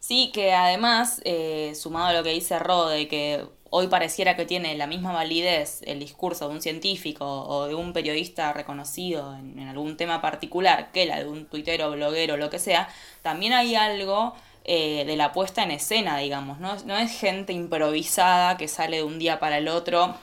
Sí, 0.00 0.30
que 0.32 0.52
además, 0.54 1.20
eh, 1.24 1.72
sumado 1.74 2.06
a 2.06 2.12
lo 2.12 2.22
que 2.22 2.30
dice 2.30 2.58
Rode, 2.58 3.08
que 3.08 3.44
hoy 3.70 3.88
pareciera 3.88 4.36
que 4.36 4.46
tiene 4.46 4.76
la 4.76 4.86
misma 4.86 5.12
validez 5.12 5.82
el 5.86 5.98
discurso 5.98 6.48
de 6.48 6.54
un 6.54 6.62
científico 6.62 7.26
o 7.26 7.66
de 7.66 7.74
un 7.74 7.92
periodista 7.92 8.52
reconocido 8.52 9.34
en, 9.34 9.58
algún 9.68 9.96
tema 9.96 10.22
particular 10.22 10.90
que 10.92 11.06
la 11.06 11.18
de 11.18 11.28
un 11.28 11.46
tuitero, 11.46 11.90
bloguero, 11.90 12.36
lo 12.36 12.48
que 12.48 12.58
sea, 12.58 12.88
también 13.22 13.52
hay 13.52 13.74
algo 13.74 14.34
eh, 14.70 15.04
de 15.06 15.16
la 15.16 15.32
puesta 15.32 15.62
en 15.62 15.70
escena, 15.70 16.18
digamos, 16.18 16.58
¿no? 16.60 16.76
no 16.84 16.98
es 16.98 17.10
gente 17.18 17.54
improvisada 17.54 18.58
que 18.58 18.68
sale 18.68 18.98
de 18.98 19.02
un 19.02 19.18
día 19.18 19.40
para 19.40 19.56
el 19.56 19.66
otro 19.68 20.14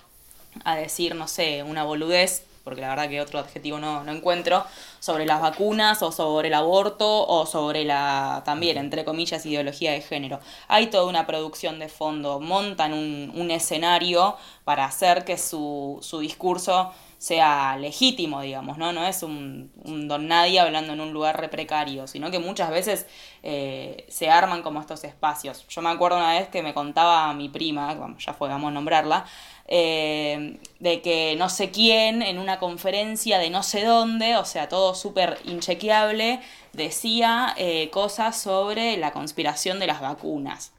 a 0.64 0.76
decir, 0.76 1.16
no 1.16 1.28
sé, 1.28 1.64
una 1.64 1.84
boludez 1.84 2.46
porque 2.64 2.82
la 2.82 2.90
verdad 2.90 3.08
que 3.08 3.22
otro 3.22 3.40
adjetivo 3.40 3.80
no, 3.80 4.04
no 4.04 4.12
encuentro, 4.12 4.66
sobre 5.00 5.26
las 5.26 5.40
vacunas 5.40 6.02
o 6.02 6.12
sobre 6.12 6.50
el 6.50 6.54
aborto 6.56 7.26
o 7.28 7.46
sobre 7.46 7.86
la, 7.86 8.42
también, 8.44 8.78
entre 8.78 9.06
comillas, 9.06 9.46
ideología 9.46 9.94
de 9.94 10.02
género. 10.02 10.40
Hay 10.68 10.88
toda 10.88 11.06
una 11.06 11.28
producción 11.28 11.78
de 11.78 11.90
fondo, 11.90 12.40
montan 12.40 12.94
un, 12.94 13.32
un 13.36 13.52
escenario 13.52 14.36
para 14.64 14.86
hacer 14.86 15.26
que 15.26 15.38
su, 15.38 16.00
su 16.02 16.20
discurso 16.20 16.92
sea 17.26 17.76
legítimo, 17.78 18.42
digamos, 18.42 18.78
¿no? 18.78 18.94
No 18.94 19.08
es 19.08 19.24
un, 19.24 19.72
don 20.08 20.28
nadie 20.28 20.60
hablando 20.60 20.94
en 20.94 21.02
un 21.02 21.12
lugar 21.12 21.42
re 21.42 21.50
precario, 21.50 22.06
sino 22.06 22.30
que 22.30 22.38
muchas 22.38 22.70
veces 22.70 23.08
eh, 23.42 24.06
se 24.10 24.30
arman 24.30 24.62
como 24.62 24.80
estos 24.80 25.04
espacios. 25.04 25.66
Yo 25.68 25.82
me 25.82 25.90
acuerdo 25.90 26.18
una 26.18 26.34
vez 26.34 26.50
que 26.50 26.62
me 26.62 26.76
contaba 26.76 27.34
mi 27.34 27.50
prima, 27.50 27.98
ya 28.20 28.34
fue, 28.34 28.48
vamos 28.48 28.68
a 28.70 28.74
nombrarla, 28.74 29.26
eh, 29.68 30.60
de 30.78 31.02
que 31.02 31.36
no 31.36 31.50
sé 31.50 31.72
quién 31.72 32.22
en 32.22 32.38
una 32.38 32.60
conferencia 32.60 33.40
de 33.40 33.50
no 33.50 33.64
sé 33.64 33.84
dónde, 33.86 34.38
o 34.38 34.46
sea, 34.46 34.70
todo 34.70 34.94
súper 34.94 35.40
inchequeable, 35.46 36.42
decía 36.74 37.56
eh, 37.58 37.90
cosas 37.90 38.40
sobre 38.40 38.98
la 38.98 39.14
conspiración 39.14 39.80
de 39.80 39.88
las 39.88 40.00
vacunas. 40.00 40.75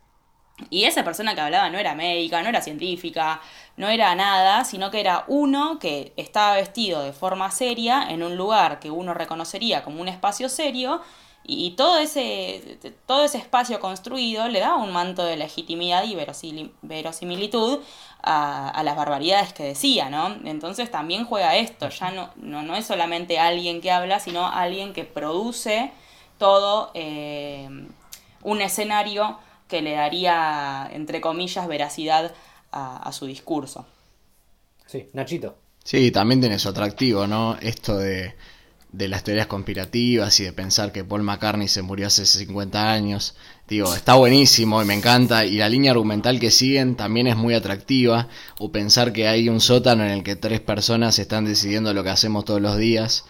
Y 0.70 0.84
esa 0.84 1.04
persona 1.04 1.34
que 1.34 1.42
hablaba 1.42 1.68
no 1.68 1.78
era 1.78 1.94
médica, 1.94 2.42
no 2.42 2.48
era 2.48 2.62
científica, 2.62 3.40
no 3.76 3.88
era 3.88 4.14
nada, 4.14 4.64
sino 4.64 4.90
que 4.90 5.00
era 5.00 5.24
uno 5.28 5.78
que 5.78 6.14
estaba 6.16 6.56
vestido 6.56 7.02
de 7.02 7.12
forma 7.12 7.50
seria 7.50 8.06
en 8.08 8.22
un 8.22 8.36
lugar 8.36 8.80
que 8.80 8.90
uno 8.90 9.12
reconocería 9.12 9.84
como 9.84 10.00
un 10.00 10.08
espacio 10.08 10.48
serio 10.48 11.02
y 11.48 11.72
todo 11.72 11.98
ese, 11.98 12.78
todo 13.06 13.24
ese 13.24 13.38
espacio 13.38 13.78
construido 13.78 14.48
le 14.48 14.60
da 14.60 14.74
un 14.74 14.92
manto 14.92 15.24
de 15.24 15.36
legitimidad 15.36 16.04
y 16.04 16.16
verosimilitud 16.82 17.78
a, 18.22 18.82
las 18.82 18.96
barbaridades 18.96 19.52
que 19.52 19.62
decía, 19.62 20.10
¿no? 20.10 20.34
Entonces 20.44 20.90
también 20.90 21.24
juega 21.24 21.54
esto, 21.56 21.88
ya 21.88 22.10
no, 22.10 22.30
no, 22.36 22.74
es 22.74 22.86
solamente 22.86 23.38
alguien 23.38 23.80
que 23.80 23.92
habla, 23.92 24.18
sino 24.18 24.46
alguien 24.46 24.92
que 24.92 25.04
produce 25.04 25.92
todo 26.38 26.90
eh, 26.94 27.68
un 28.42 28.60
escenario 28.60 29.38
que 29.68 29.82
le 29.82 29.92
daría, 29.92 30.88
entre 30.92 31.20
comillas, 31.20 31.66
veracidad 31.68 32.34
a, 32.72 32.96
a 32.96 33.12
su 33.12 33.26
discurso. 33.26 33.86
Sí, 34.86 35.08
Nachito. 35.12 35.56
Sí, 35.84 36.10
también 36.10 36.40
tiene 36.40 36.58
su 36.58 36.68
atractivo, 36.68 37.26
¿no? 37.26 37.56
Esto 37.60 37.96
de 37.96 38.34
de 38.96 39.08
las 39.08 39.24
teorías 39.24 39.46
conspirativas 39.46 40.40
y 40.40 40.44
de 40.44 40.52
pensar 40.52 40.90
que 40.90 41.04
Paul 41.04 41.22
McCartney 41.22 41.68
se 41.68 41.82
murió 41.82 42.06
hace 42.06 42.24
50 42.24 42.92
años. 42.92 43.34
Digo, 43.68 43.94
está 43.94 44.14
buenísimo 44.14 44.82
y 44.82 44.86
me 44.86 44.94
encanta. 44.94 45.44
Y 45.44 45.58
la 45.58 45.68
línea 45.68 45.90
argumental 45.90 46.40
que 46.40 46.50
siguen 46.50 46.96
también 46.96 47.26
es 47.26 47.36
muy 47.36 47.54
atractiva. 47.54 48.28
O 48.58 48.72
pensar 48.72 49.12
que 49.12 49.28
hay 49.28 49.48
un 49.48 49.60
sótano 49.60 50.04
en 50.04 50.10
el 50.12 50.22
que 50.22 50.36
tres 50.36 50.60
personas 50.60 51.18
están 51.18 51.44
decidiendo 51.44 51.92
lo 51.92 52.04
que 52.04 52.10
hacemos 52.10 52.44
todos 52.46 52.60
los 52.60 52.78
días. 52.78 53.24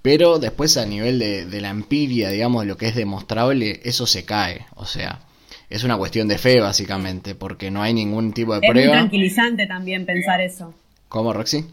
Pero 0.00 0.38
después 0.38 0.78
a 0.78 0.86
nivel 0.86 1.18
de, 1.18 1.60
la 1.60 1.68
empiria, 1.68 2.30
digamos, 2.30 2.64
lo 2.64 2.78
que 2.78 2.88
es 2.88 2.94
demostrable, 2.94 3.80
eso 3.84 4.06
se 4.06 4.24
cae. 4.24 4.66
O 4.74 4.86
sea, 4.86 5.20
es 5.70 5.84
una 5.84 5.96
cuestión 5.96 6.28
de 6.28 6.36
fe 6.36 6.60
básicamente, 6.60 7.34
porque 7.34 7.70
no 7.70 7.82
hay 7.82 7.94
ningún 7.94 8.32
tipo 8.32 8.52
de 8.54 8.60
prueba. 8.60 8.80
Es 8.80 8.86
muy 8.86 8.92
tranquilizante 8.92 9.66
también 9.66 10.04
pensar 10.04 10.40
eso. 10.42 10.74
¿Cómo, 11.08 11.32
Roxy? 11.32 11.64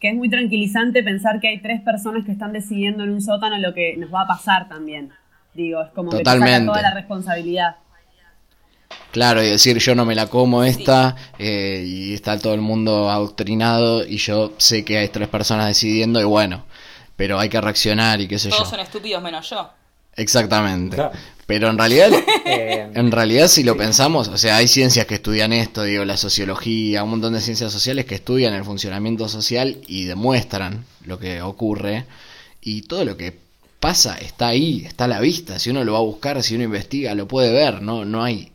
que 0.00 0.10
es 0.10 0.14
muy 0.14 0.28
tranquilizante 0.28 1.02
pensar 1.02 1.40
que 1.40 1.48
hay 1.48 1.60
tres 1.60 1.80
personas 1.80 2.24
que 2.24 2.32
están 2.32 2.52
decidiendo 2.52 3.04
en 3.04 3.10
un 3.10 3.22
sótano 3.22 3.58
lo 3.58 3.72
que 3.72 3.96
nos 3.96 4.12
va 4.12 4.22
a 4.22 4.26
pasar 4.26 4.68
también. 4.68 5.10
Digo, 5.54 5.80
es 5.82 5.90
como 5.92 6.10
Totalmente. 6.10 6.52
que 6.52 6.60
te 6.60 6.66
toda 6.66 6.82
la 6.82 6.94
responsabilidad. 6.94 7.76
Claro, 9.10 9.42
y 9.42 9.46
decir 9.46 9.78
yo 9.78 9.94
no 9.94 10.04
me 10.04 10.14
la 10.14 10.26
como 10.26 10.62
esta 10.62 11.16
eh, 11.38 11.82
y 11.86 12.14
está 12.14 12.38
todo 12.38 12.54
el 12.54 12.60
mundo 12.60 13.10
adoctrinado 13.10 14.06
y 14.06 14.18
yo 14.18 14.52
sé 14.58 14.84
que 14.84 14.98
hay 14.98 15.08
tres 15.08 15.28
personas 15.28 15.66
decidiendo 15.66 16.20
y 16.20 16.24
bueno, 16.24 16.64
pero 17.16 17.38
hay 17.38 17.48
que 17.48 17.60
reaccionar 17.60 18.20
y 18.20 18.28
qué 18.28 18.38
sé 18.38 18.50
yo. 18.50 18.56
Todos 18.56 18.70
son 18.70 18.80
estúpidos 18.80 19.22
menos 19.22 19.48
yo. 19.48 19.70
Exactamente. 20.14 21.02
Pero 21.46 21.70
en 21.70 21.78
realidad, 21.78 22.10
eh, 22.44 22.90
en 22.92 23.12
realidad 23.12 23.48
si 23.48 23.62
lo 23.62 23.76
pensamos, 23.76 24.28
o 24.28 24.36
sea, 24.36 24.56
hay 24.56 24.68
ciencias 24.68 25.06
que 25.06 25.14
estudian 25.14 25.52
esto, 25.52 25.84
digo, 25.84 26.04
la 26.04 26.16
sociología, 26.16 27.04
un 27.04 27.10
montón 27.10 27.34
de 27.34 27.40
ciencias 27.40 27.72
sociales 27.72 28.04
que 28.04 28.16
estudian 28.16 28.52
el 28.54 28.64
funcionamiento 28.64 29.28
social 29.28 29.78
y 29.86 30.04
demuestran 30.04 30.84
lo 31.04 31.18
que 31.18 31.40
ocurre 31.42 32.04
y 32.60 32.82
todo 32.82 33.04
lo 33.04 33.16
que 33.16 33.38
pasa 33.78 34.16
está 34.18 34.48
ahí, 34.48 34.84
está 34.84 35.04
a 35.04 35.08
la 35.08 35.20
vista, 35.20 35.58
si 35.58 35.70
uno 35.70 35.84
lo 35.84 35.92
va 35.92 35.98
a 35.98 36.02
buscar, 36.02 36.42
si 36.42 36.56
uno 36.56 36.64
investiga, 36.64 37.14
lo 37.14 37.28
puede 37.28 37.52
ver, 37.52 37.82
no, 37.82 38.04
no 38.04 38.24
hay 38.24 38.50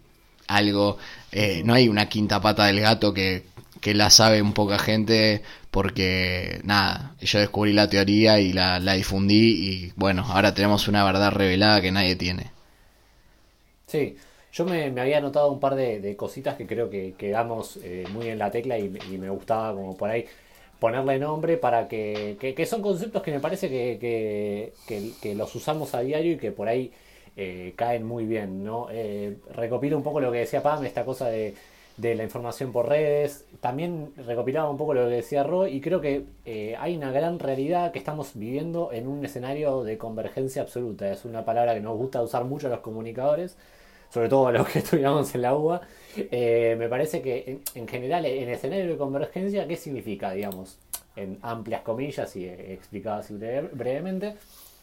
algo, 0.48 0.98
eh, 1.32 1.62
no 1.64 1.74
hay 1.74 1.88
una 1.88 2.10
quinta 2.10 2.42
pata 2.42 2.66
del 2.66 2.82
gato 2.82 3.14
que, 3.14 3.46
que 3.80 3.94
la 3.94 4.10
sabe 4.10 4.42
un 4.42 4.54
poca 4.54 4.78
gente 4.80 5.44
porque 5.72 6.60
nada, 6.66 7.16
yo 7.22 7.40
descubrí 7.40 7.72
la 7.72 7.90
teoría 7.90 8.40
y 8.42 8.52
la, 8.52 8.80
la 8.80 8.94
difundí 8.94 9.70
y 9.70 9.94
bueno, 9.96 10.26
ahora 10.28 10.54
tenemos 10.54 10.90
una 10.90 11.06
verdad 11.06 11.32
revelada 11.32 11.82
que 11.82 11.92
nadie 11.94 12.18
tiene. 12.18 12.52
Sí, 13.92 14.16
yo 14.54 14.64
me, 14.64 14.86
había 15.02 15.20
notado 15.20 15.52
un 15.52 15.60
par 15.60 15.76
de, 15.76 16.16
cositas 16.16 16.56
que 16.56 16.66
creo 16.66 16.90
que 16.90 17.14
quedamos 17.18 17.78
eh, 17.84 18.06
muy 18.14 18.30
en 18.30 18.40
la 18.40 18.50
tecla 18.50 18.80
y, 18.80 18.88
me 18.90 19.30
gustaba 19.30 19.74
como 19.74 19.98
por 19.98 20.10
ahí 20.10 20.26
ponerle 20.80 21.20
nombre 21.20 21.58
para 21.58 21.90
que, 21.90 22.38
que, 22.40 22.66
son 22.66 22.82
conceptos 22.82 23.22
que 23.22 23.32
me 23.32 23.42
parece 23.42 23.70
que, 23.70 25.36
los 25.36 25.54
usamos 25.56 25.94
a 25.94 26.00
diario 26.00 26.34
y 26.34 26.38
que 26.38 26.54
por 26.54 26.70
ahí 26.70 26.94
eh, 27.36 27.74
caen 27.76 28.06
muy 28.06 28.26
bien, 28.26 28.64
¿no? 28.64 28.88
Eh, 28.92 29.38
recopilo 29.54 29.98
un 29.98 30.04
poco 30.04 30.22
lo 30.22 30.32
que 30.32 30.40
decía 30.40 30.64
Pam, 30.64 30.86
esta 30.86 31.04
cosa 31.04 31.28
de, 31.28 31.54
la 31.98 32.24
información 32.24 32.72
por 32.72 32.88
redes, 32.88 33.46
también 33.60 34.14
recopilaba 34.26 34.70
un 34.70 34.78
poco 34.78 34.94
lo 34.94 35.10
que 35.10 35.16
decía 35.16 35.44
Roy 35.44 35.76
y 35.76 35.82
creo 35.82 36.00
que 36.00 36.26
hay 36.80 36.96
una 36.96 37.12
gran 37.12 37.40
realidad 37.40 37.92
que 37.92 38.00
estamos 38.00 38.32
viviendo 38.36 38.92
en 38.94 39.08
un 39.10 39.26
escenario 39.26 39.84
de 39.84 39.98
convergencia 39.98 40.62
absoluta, 40.62 41.12
es 41.12 41.26
una 41.26 41.44
palabra 41.44 41.74
que 41.74 41.82
nos 41.82 41.98
gusta 41.98 42.22
usar 42.22 42.46
mucho 42.46 42.68
a 42.68 42.70
los 42.70 42.80
comunicadores, 42.80 43.58
sobre 44.12 44.30
todo 44.30 44.51
los 44.51 44.68
que 44.68 44.80
estudiamos 44.80 45.34
en 45.34 45.41
la 45.41 45.56
UBA, 45.56 45.82
eh, 46.15 46.75
me 46.77 46.89
parece 46.89 47.22
que 47.22 47.62
en, 47.74 47.88
general 47.88 48.25
en 48.25 48.44
el 48.44 48.56
escenario 48.56 48.88
de 48.88 48.98
convergencia, 48.98 49.68
¿qué 49.68 49.77
significa, 49.77 50.32
digamos, 50.32 50.77
en 51.15 51.39
amplias 51.41 51.82
comillas 51.82 52.36
y 52.36 52.46
explicado 52.46 53.20
así 53.20 53.34
brevemente? 53.34 54.36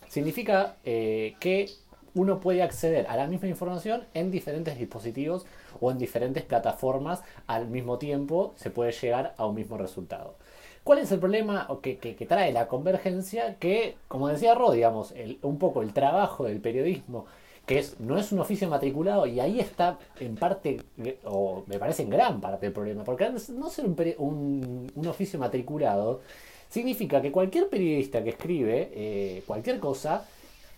Significa 0.09 0.77
eh, 0.85 1.35
que 1.39 1.69
uno 2.15 2.41
puede 2.41 2.63
acceder 2.63 3.07
a 3.09 3.17
la 3.17 3.27
misma 3.27 3.49
información 3.49 4.05
en 4.15 4.31
diferentes 4.31 4.79
dispositivos 4.79 5.45
o 5.81 5.91
en 5.91 5.99
diferentes 5.99 6.43
plataformas 6.43 7.23
al 7.47 7.69
mismo 7.69 7.99
tiempo, 7.99 8.55
se 8.57 8.71
puede 8.71 8.93
llegar 8.93 9.35
a 9.37 9.47
un 9.47 9.55
mismo 9.55 9.77
resultado. 9.77 10.37
¿Cuál 10.83 11.01
es 11.01 11.13
el 11.13 11.19
problema 11.19 11.69
que, 11.83 11.99
que, 11.99 12.27
trae 12.27 12.51
la 12.51 12.67
convergencia? 12.67 13.57
Que, 13.57 13.97
como 14.09 14.29
decía 14.29 14.55
Rod, 14.55 14.73
digamos, 14.73 15.13
un 15.43 15.59
poco 15.59 15.83
el 15.83 15.93
trabajo 15.93 16.45
del 16.45 16.61
periodismo 16.61 17.27
que 17.69 17.79
es, 17.79 18.01
no 18.01 18.17
es 18.17 18.33
un 18.33 18.41
oficio 18.41 18.67
matriculado 18.67 19.27
y 19.27 19.41
ahí 19.41 19.61
está 19.61 19.99
en 20.19 20.37
parte, 20.37 20.81
o 21.25 21.65
me 21.67 21.79
parece 21.79 22.03
en 22.03 22.09
gran 22.09 22.41
parte 22.41 22.67
el 22.67 22.73
problema, 22.73 23.05
porque 23.05 23.29
no 23.29 23.69
ser 23.69 23.85
un, 24.17 24.91
un, 24.95 25.07
oficio 25.07 25.39
matriculado 25.39 26.23
significa 26.71 27.21
que 27.21 27.31
cualquier 27.31 27.69
periodista 27.69 28.25
que 28.25 28.31
escribe 28.31 28.91
eh, 28.95 29.43
cualquier 29.47 29.81
cosa 29.81 30.25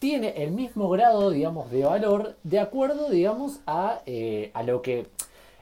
tiene 0.00 0.42
el 0.42 0.50
mismo 0.50 0.88
grado, 0.88 1.30
digamos, 1.30 1.70
de 1.70 1.84
valor 1.84 2.34
de 2.42 2.58
acuerdo, 2.58 3.08
digamos, 3.08 3.60
a, 3.68 4.00
eh, 4.06 4.50
a 4.52 4.64
lo 4.64 4.82
que 4.82 5.06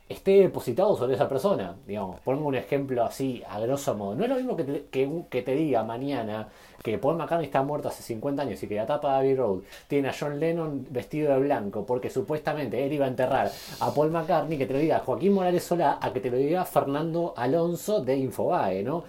esté 0.08 0.40
depositado 0.40 0.96
sobre 0.96 1.14
esa 1.14 1.28
persona. 1.28 1.76
Digamos, 1.86 2.20
pongo 2.20 2.46
un 2.46 2.54
ejemplo 2.54 3.04
así, 3.04 3.42
a 3.46 3.60
grosso 3.60 3.94
modo. 3.94 4.14
No 4.14 4.24
es 4.24 4.30
lo 4.30 4.36
mismo 4.36 4.56
que 4.56 4.86
que, 5.28 5.42
te 5.42 5.54
diga 5.54 5.82
mañana 5.82 6.48
que 6.82 6.98
Paul 6.98 7.16
McCartney 7.16 7.46
está 7.46 7.62
muerto 7.62 7.88
hace 7.88 8.02
50 8.02 8.42
años 8.42 8.62
y 8.62 8.68
que 8.68 8.76
la 8.76 8.86
tapa 8.86 9.12
de 9.12 9.18
Abbey 9.18 9.34
Road 9.34 9.60
tiene 9.88 10.08
a 10.08 10.14
John 10.18 10.38
Lennon 10.38 10.86
vestido 10.90 11.32
de 11.32 11.40
blanco 11.40 11.84
porque 11.84 12.10
supuestamente 12.10 12.84
él 12.84 12.92
iba 12.92 13.06
a 13.06 13.08
enterrar 13.08 13.50
a 13.80 13.94
Paul 13.94 14.10
McCartney, 14.10 14.58
que 14.58 14.66
te 14.66 14.72
lo 14.72 14.78
diga 14.78 15.00
Joaquín 15.00 15.34
Morales 15.34 15.64
Solá, 15.64 15.98
a 16.00 16.12
que 16.12 16.20
te 16.20 16.30
lo 16.30 16.36
diga 16.36 16.64
Fernando 16.64 17.34
Alonso 17.36 18.00
de 18.00 18.16
Infobae, 18.16 18.82
¿no? 18.82 19.04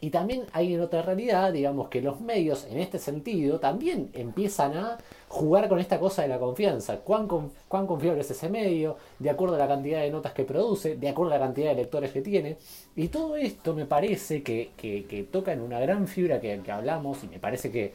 Y 0.00 0.10
también 0.10 0.44
hay 0.52 0.74
en 0.74 0.80
otra 0.80 1.02
realidad, 1.02 1.52
digamos 1.52 1.88
que 1.88 2.00
los 2.00 2.20
medios 2.20 2.64
en 2.66 2.78
este 2.78 2.98
sentido 2.98 3.58
también 3.58 4.10
empiezan 4.12 4.76
a 4.76 4.98
jugar 5.28 5.68
con 5.68 5.80
esta 5.80 5.98
cosa 5.98 6.22
de 6.22 6.28
la 6.28 6.38
confianza. 6.38 6.98
¿Cuán, 7.00 7.26
cuán 7.66 7.86
confiable 7.86 8.20
es 8.20 8.30
ese 8.30 8.48
medio? 8.48 8.96
De 9.18 9.30
acuerdo 9.30 9.56
a 9.56 9.58
la 9.58 9.66
cantidad 9.66 10.00
de 10.00 10.10
notas 10.10 10.32
que 10.32 10.44
produce, 10.44 10.96
de 10.96 11.08
acuerdo 11.08 11.32
a 11.32 11.38
la 11.38 11.44
cantidad 11.44 11.70
de 11.70 11.76
lectores 11.76 12.12
que 12.12 12.22
tiene. 12.22 12.56
Y 12.94 13.08
todo 13.08 13.36
esto 13.36 13.74
me 13.74 13.84
parece 13.84 14.44
que, 14.44 14.70
que, 14.76 15.28
toca 15.30 15.52
en 15.52 15.60
una 15.60 15.80
gran 15.80 16.06
fibra 16.06 16.40
que, 16.40 16.60
que 16.60 16.72
hablamos 16.72 17.24
y 17.24 17.28
me 17.28 17.40
parece 17.40 17.72
que, 17.72 17.94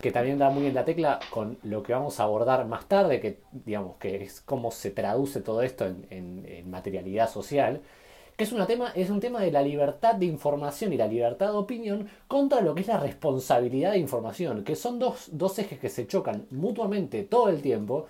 que 0.00 0.10
también 0.10 0.38
da 0.38 0.48
muy 0.48 0.66
en 0.66 0.74
la 0.74 0.84
tecla 0.86 1.20
con 1.30 1.58
lo 1.62 1.82
que 1.82 1.92
vamos 1.92 2.20
a 2.20 2.22
abordar 2.22 2.66
más 2.66 2.86
tarde, 2.86 3.20
que 3.20 3.40
digamos 3.52 3.96
que 3.96 4.22
es 4.24 4.40
cómo 4.40 4.70
se 4.70 4.90
traduce 4.90 5.42
todo 5.42 5.60
esto 5.60 5.84
en 6.08 6.70
materialidad 6.70 7.28
social 7.28 7.82
que 8.38 8.44
es, 8.44 8.54
tema, 8.68 8.92
es 8.94 9.10
un 9.10 9.18
tema 9.18 9.40
de 9.40 9.50
la 9.50 9.62
libertad 9.62 10.14
de 10.14 10.26
información 10.26 10.92
y 10.92 10.96
la 10.96 11.08
libertad 11.08 11.50
de 11.50 11.56
opinión 11.56 12.08
contra 12.28 12.60
lo 12.60 12.72
que 12.72 12.82
es 12.82 12.86
la 12.86 13.00
responsabilidad 13.00 13.90
de 13.90 13.98
información, 13.98 14.62
que 14.62 14.76
son 14.76 15.00
dos, 15.00 15.30
dos 15.32 15.58
ejes 15.58 15.80
que 15.80 15.88
se 15.88 16.06
chocan 16.06 16.46
mutuamente 16.52 17.24
todo 17.24 17.48
el 17.48 17.60
tiempo. 17.60 18.06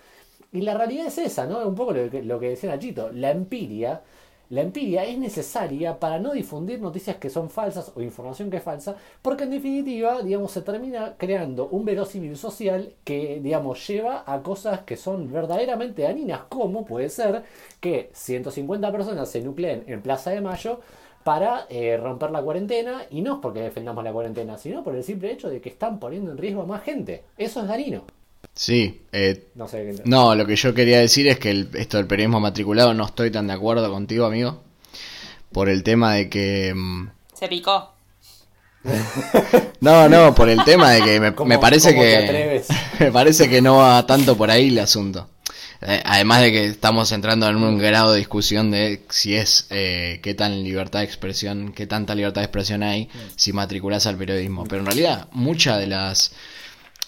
Y 0.52 0.60
la 0.60 0.74
realidad 0.74 1.06
es 1.06 1.16
esa, 1.16 1.46
¿no? 1.46 1.66
Un 1.66 1.74
poco 1.74 1.94
lo 1.94 2.10
que, 2.10 2.22
lo 2.22 2.38
que 2.38 2.50
decía 2.50 2.68
Nachito, 2.68 3.10
la 3.10 3.30
empiria 3.30 4.02
la 4.50 4.62
empiria 4.62 5.04
es 5.04 5.18
necesaria 5.18 5.98
para 5.98 6.18
no 6.18 6.32
difundir 6.32 6.80
noticias 6.80 7.16
que 7.16 7.28
son 7.28 7.50
falsas 7.50 7.92
o 7.94 8.00
información 8.00 8.50
que 8.50 8.56
es 8.58 8.62
falsa, 8.62 8.96
porque 9.20 9.44
en 9.44 9.50
definitiva, 9.50 10.22
digamos, 10.22 10.52
se 10.52 10.62
termina 10.62 11.14
creando 11.18 11.68
un 11.68 11.84
verosímil 11.84 12.36
social 12.36 12.94
que, 13.04 13.40
digamos, 13.42 13.86
lleva 13.86 14.24
a 14.26 14.42
cosas 14.42 14.80
que 14.80 14.96
son 14.96 15.30
verdaderamente 15.30 16.02
dañinas, 16.02 16.42
como 16.48 16.86
puede 16.86 17.10
ser 17.10 17.44
que 17.80 18.10
150 18.14 18.90
personas 18.90 19.28
se 19.30 19.42
nucleen 19.42 19.84
en 19.86 20.00
Plaza 20.00 20.30
de 20.30 20.40
Mayo 20.40 20.80
para 21.24 21.66
eh, 21.68 21.98
romper 21.98 22.30
la 22.30 22.42
cuarentena, 22.42 23.02
y 23.10 23.20
no 23.20 23.34
es 23.34 23.40
porque 23.42 23.60
defendamos 23.60 24.02
la 24.02 24.12
cuarentena, 24.12 24.56
sino 24.56 24.82
por 24.82 24.96
el 24.96 25.04
simple 25.04 25.30
hecho 25.30 25.50
de 25.50 25.60
que 25.60 25.68
están 25.68 25.98
poniendo 25.98 26.30
en 26.30 26.38
riesgo 26.38 26.62
a 26.62 26.66
más 26.66 26.82
gente. 26.82 27.24
Eso 27.36 27.60
es 27.60 27.68
dañino. 27.68 28.17
Sí, 28.54 29.02
eh, 29.12 29.46
no, 30.04 30.34
lo 30.34 30.44
que 30.44 30.56
yo 30.56 30.74
quería 30.74 30.98
decir 30.98 31.28
es 31.28 31.38
que 31.38 31.68
esto 31.74 31.96
del 31.96 32.08
periodismo 32.08 32.40
matriculado 32.40 32.92
no 32.92 33.06
estoy 33.06 33.30
tan 33.30 33.46
de 33.46 33.52
acuerdo 33.52 33.88
contigo, 33.90 34.26
amigo, 34.26 34.62
por 35.52 35.68
el 35.68 35.84
tema 35.84 36.14
de 36.14 36.28
que... 36.28 36.74
Mm, 36.74 37.08
Se 37.34 37.46
picó. 37.46 37.94
no, 39.80 40.08
no, 40.08 40.34
por 40.34 40.48
el 40.48 40.64
tema 40.64 40.90
de 40.90 41.02
que 41.02 41.20
me, 41.20 41.58
parece 41.60 41.94
que... 41.94 42.62
me 42.98 43.12
parece 43.12 43.48
que 43.48 43.62
no 43.62 43.76
va 43.76 44.04
tanto 44.06 44.36
por 44.36 44.50
ahí 44.50 44.68
el 44.68 44.78
asunto. 44.80 45.28
Eh, 45.80 46.02
además 46.04 46.42
de 46.42 46.50
que 46.50 46.64
estamos 46.66 47.12
entrando 47.12 47.48
en 47.48 47.56
un 47.56 47.78
grado 47.78 48.12
de 48.12 48.18
discusión 48.18 48.72
de 48.72 49.04
si 49.10 49.36
es 49.36 49.68
eh, 49.70 50.18
qué 50.22 50.34
tan 50.34 50.64
libertad 50.64 50.98
de 51.00 51.04
expresión, 51.04 51.72
qué 51.72 51.86
tanta 51.86 52.16
libertad 52.16 52.40
de 52.40 52.46
expresión 52.46 52.82
hay 52.82 53.08
si 53.36 53.52
matriculas 53.52 54.06
al 54.06 54.16
periodismo. 54.16 54.64
Pero 54.64 54.80
en 54.80 54.86
realidad, 54.86 55.28
muchas 55.30 55.78
de 55.78 55.86
las 55.86 56.32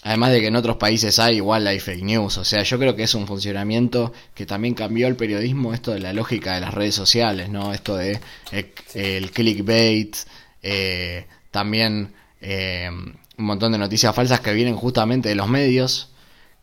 Además 0.03 0.31
de 0.31 0.41
que 0.41 0.47
en 0.47 0.55
otros 0.55 0.77
países 0.77 1.19
hay 1.19 1.35
igual 1.35 1.67
hay 1.67 1.79
fake 1.79 2.03
news, 2.03 2.37
o 2.39 2.43
sea, 2.43 2.63
yo 2.63 2.79
creo 2.79 2.95
que 2.95 3.03
es 3.03 3.13
un 3.13 3.27
funcionamiento 3.27 4.11
que 4.33 4.47
también 4.47 4.73
cambió 4.73 5.07
el 5.07 5.15
periodismo, 5.15 5.73
esto 5.73 5.91
de 5.91 5.99
la 5.99 6.11
lógica 6.11 6.55
de 6.55 6.61
las 6.61 6.73
redes 6.73 6.95
sociales, 6.95 7.49
¿no? 7.49 7.71
Esto 7.71 7.97
de 7.97 8.19
eh, 8.51 8.73
el 8.95 9.29
clickbait, 9.29 10.15
eh, 10.63 11.27
también 11.51 12.13
eh, 12.41 12.89
un 12.89 13.45
montón 13.45 13.73
de 13.73 13.77
noticias 13.77 14.15
falsas 14.15 14.39
que 14.39 14.53
vienen 14.53 14.75
justamente 14.75 15.29
de 15.29 15.35
los 15.35 15.47
medios, 15.47 16.10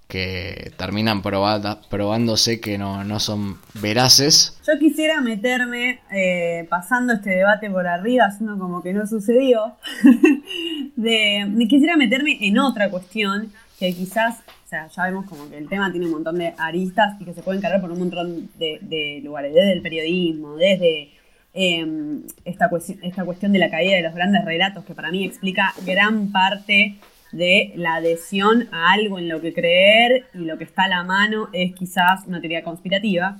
que 0.09 0.73
terminan 0.79 1.21
probándose 1.21 2.61
que 2.61 2.79
no, 2.79 3.05
no, 3.05 3.21
son 3.21 3.59
veraces. 3.75 4.59
Yo 4.67 4.79
quisiera 4.79 5.21
meterme, 5.21 6.01
eh, 6.11 6.67
pasando 6.71 7.13
este 7.13 7.31
debate 7.31 7.71
por 7.71 7.87
arriba, 7.87 8.25
haciendo 8.25 8.59
como 8.59 8.83
que 8.83 8.95
no 8.95 9.07
sucedió, 9.07 9.77
de, 10.97 11.67
quisiera 11.69 11.99
meterme 11.99 12.39
en 12.41 12.59
otra 12.59 12.91
cuestión 12.91 13.53
que 13.79 13.93
quizás, 13.93 14.39
o 14.65 14.69
sea, 14.69 14.89
ya 14.89 15.05
vemos 15.05 15.27
como 15.27 15.51
que 15.51 15.59
el 15.59 15.69
tema 15.69 15.91
tiene 15.91 16.07
un 16.07 16.13
montón 16.13 16.39
de 16.39 16.55
aristas 16.57 17.21
y 17.21 17.27
que 17.27 17.35
se 17.35 17.43
pueden 17.43 17.61
cargar 17.61 17.83
por 17.83 17.93
un 17.93 17.99
montón 17.99 18.49
de, 18.59 19.21
lugares, 19.23 19.53
desde 19.53 19.75
el 19.75 19.83
periodismo, 19.83 20.57
desde 20.57 21.11
em, 21.53 22.23
esta, 22.47 22.71
cuestión, 22.71 22.99
esta 23.03 23.27
cuestión 23.27 23.53
de 23.53 23.59
la 23.59 23.69
caída 23.69 23.97
de 23.97 24.03
los 24.03 24.15
grandes 24.15 24.43
relatos, 24.47 24.87
que 24.87 24.95
para 24.95 25.11
mí 25.11 25.27
explica 25.27 25.75
gran 25.85 26.33
parte 26.33 26.97
de 27.33 27.73
la 27.77 27.97
adhesión 27.97 28.69
a 28.73 28.93
algo 28.93 29.19
en 29.19 29.29
lo 29.29 29.41
que 29.41 29.53
creer 29.53 30.27
y 30.35 30.39
lo 30.39 30.59
que 30.59 30.65
está 30.65 30.85
a 30.85 30.89
la 30.89 31.05
mano 31.05 31.49
es 31.53 31.75
quizás 31.75 32.27
una 32.27 32.41
teoría 32.41 32.63
conspirativa. 32.63 33.39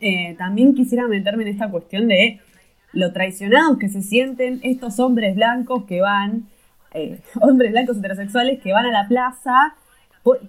Eh, 0.00 0.34
también 0.38 0.74
quisiera 0.74 1.06
meterme 1.06 1.44
en 1.44 1.50
esta 1.50 1.70
cuestión 1.70 2.08
de 2.08 2.40
lo 2.92 3.12
traicionados 3.12 3.78
que 3.78 3.88
se 3.88 4.02
sienten 4.02 4.60
estos 4.62 4.98
hombres 4.98 5.34
blancos 5.34 5.84
que 5.84 6.00
van, 6.00 6.48
eh, 6.94 7.20
hombres 7.40 7.72
blancos 7.72 7.98
heterosexuales 7.98 8.60
que 8.60 8.72
van 8.72 8.86
a 8.86 8.92
la 8.92 9.08
plaza 9.08 9.74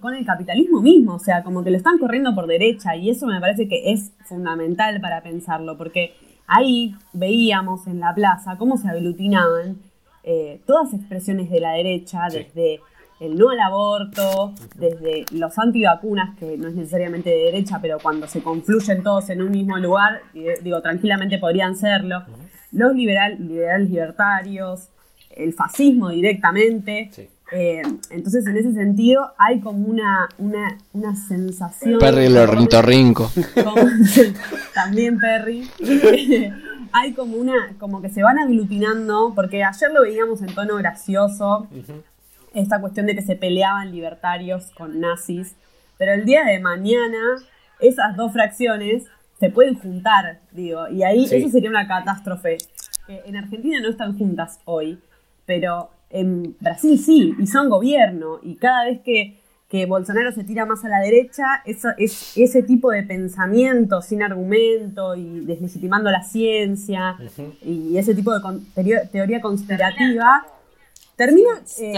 con 0.00 0.14
el 0.14 0.24
capitalismo 0.24 0.80
mismo, 0.80 1.14
o 1.14 1.18
sea, 1.18 1.42
como 1.42 1.64
que 1.64 1.70
lo 1.72 1.76
están 1.76 1.98
corriendo 1.98 2.32
por 2.32 2.46
derecha 2.46 2.94
y 2.94 3.10
eso 3.10 3.26
me 3.26 3.40
parece 3.40 3.66
que 3.66 3.92
es 3.92 4.12
fundamental 4.24 5.00
para 5.00 5.20
pensarlo, 5.20 5.76
porque 5.76 6.14
ahí 6.46 6.94
veíamos 7.12 7.88
en 7.88 7.98
la 7.98 8.14
plaza 8.14 8.56
cómo 8.56 8.76
se 8.76 8.88
aglutinaban 8.88 9.78
eh, 10.24 10.60
todas 10.66 10.94
expresiones 10.94 11.50
de 11.50 11.60
la 11.60 11.72
derecha, 11.72 12.28
desde 12.30 12.80
el 13.20 13.36
no 13.36 13.50
al 13.50 13.60
aborto, 13.60 14.52
desde 14.76 15.24
los 15.32 15.58
antivacunas, 15.58 16.36
que 16.38 16.56
no 16.56 16.68
es 16.68 16.74
necesariamente 16.74 17.30
de 17.30 17.44
derecha, 17.44 17.78
pero 17.80 17.98
cuando 18.02 18.26
se 18.26 18.42
confluyen 18.42 19.02
todos 19.02 19.30
en 19.30 19.42
un 19.42 19.50
mismo 19.50 19.76
lugar, 19.78 20.22
digo, 20.62 20.80
tranquilamente 20.82 21.38
podrían 21.38 21.76
serlo, 21.76 22.24
los 22.72 22.94
liberal, 22.94 23.36
liberales 23.38 23.88
libertarios, 23.88 24.88
el 25.36 25.52
fascismo 25.52 26.10
directamente. 26.10 27.10
Eh, 27.52 27.82
entonces, 28.10 28.46
en 28.46 28.56
ese 28.56 28.72
sentido, 28.72 29.32
hay 29.38 29.60
como 29.60 29.86
una, 29.86 30.28
una, 30.38 30.78
una 30.92 31.14
sensación. 31.14 31.98
Perry 31.98 32.26
el 32.26 32.36
ornitorrinco. 32.36 33.30
También 34.74 35.18
Perry. 35.18 35.68
hay 36.94 37.12
como 37.12 37.36
una, 37.36 37.74
como 37.80 38.00
que 38.00 38.08
se 38.08 38.22
van 38.22 38.38
aglutinando, 38.38 39.32
porque 39.34 39.64
ayer 39.64 39.90
lo 39.90 40.02
veíamos 40.02 40.40
en 40.42 40.54
tono 40.54 40.76
gracioso, 40.76 41.66
esta 42.54 42.80
cuestión 42.80 43.06
de 43.06 43.16
que 43.16 43.22
se 43.22 43.34
peleaban 43.34 43.90
libertarios 43.90 44.70
con 44.78 45.00
nazis, 45.00 45.56
pero 45.98 46.12
el 46.12 46.24
día 46.24 46.44
de 46.44 46.60
mañana 46.60 47.18
esas 47.80 48.16
dos 48.16 48.32
fracciones 48.32 49.06
se 49.40 49.50
pueden 49.50 49.74
juntar, 49.74 50.38
digo, 50.52 50.88
y 50.88 51.02
ahí 51.02 51.24
eso 51.24 51.48
sería 51.48 51.68
una 51.68 51.88
catástrofe. 51.88 52.58
en 53.08 53.36
Argentina 53.36 53.80
no 53.80 53.88
están 53.88 54.16
juntas 54.16 54.60
hoy, 54.64 55.00
pero 55.46 55.90
en 56.10 56.56
Brasil 56.60 56.96
sí, 56.96 57.34
y 57.40 57.48
son 57.48 57.70
gobierno, 57.70 58.38
y 58.40 58.54
cada 58.54 58.84
vez 58.84 59.00
que 59.00 59.40
que 59.74 59.86
Bolsonaro 59.86 60.30
se 60.30 60.44
tira 60.44 60.66
más 60.66 60.84
a 60.84 60.88
la 60.88 61.00
derecha, 61.00 61.60
eso, 61.64 61.88
es, 61.98 62.36
ese 62.36 62.62
tipo 62.62 62.92
de 62.92 63.02
pensamiento 63.02 64.02
sin 64.02 64.22
argumento 64.22 65.16
y 65.16 65.40
deslegitimando 65.40 66.12
la 66.12 66.22
ciencia 66.22 67.16
y 67.60 67.98
ese 67.98 68.14
tipo 68.14 68.32
de 68.32 69.08
teoría, 69.10 69.40
conspirativa 69.40 70.46
termina 71.16 71.50
eh, 71.80 71.92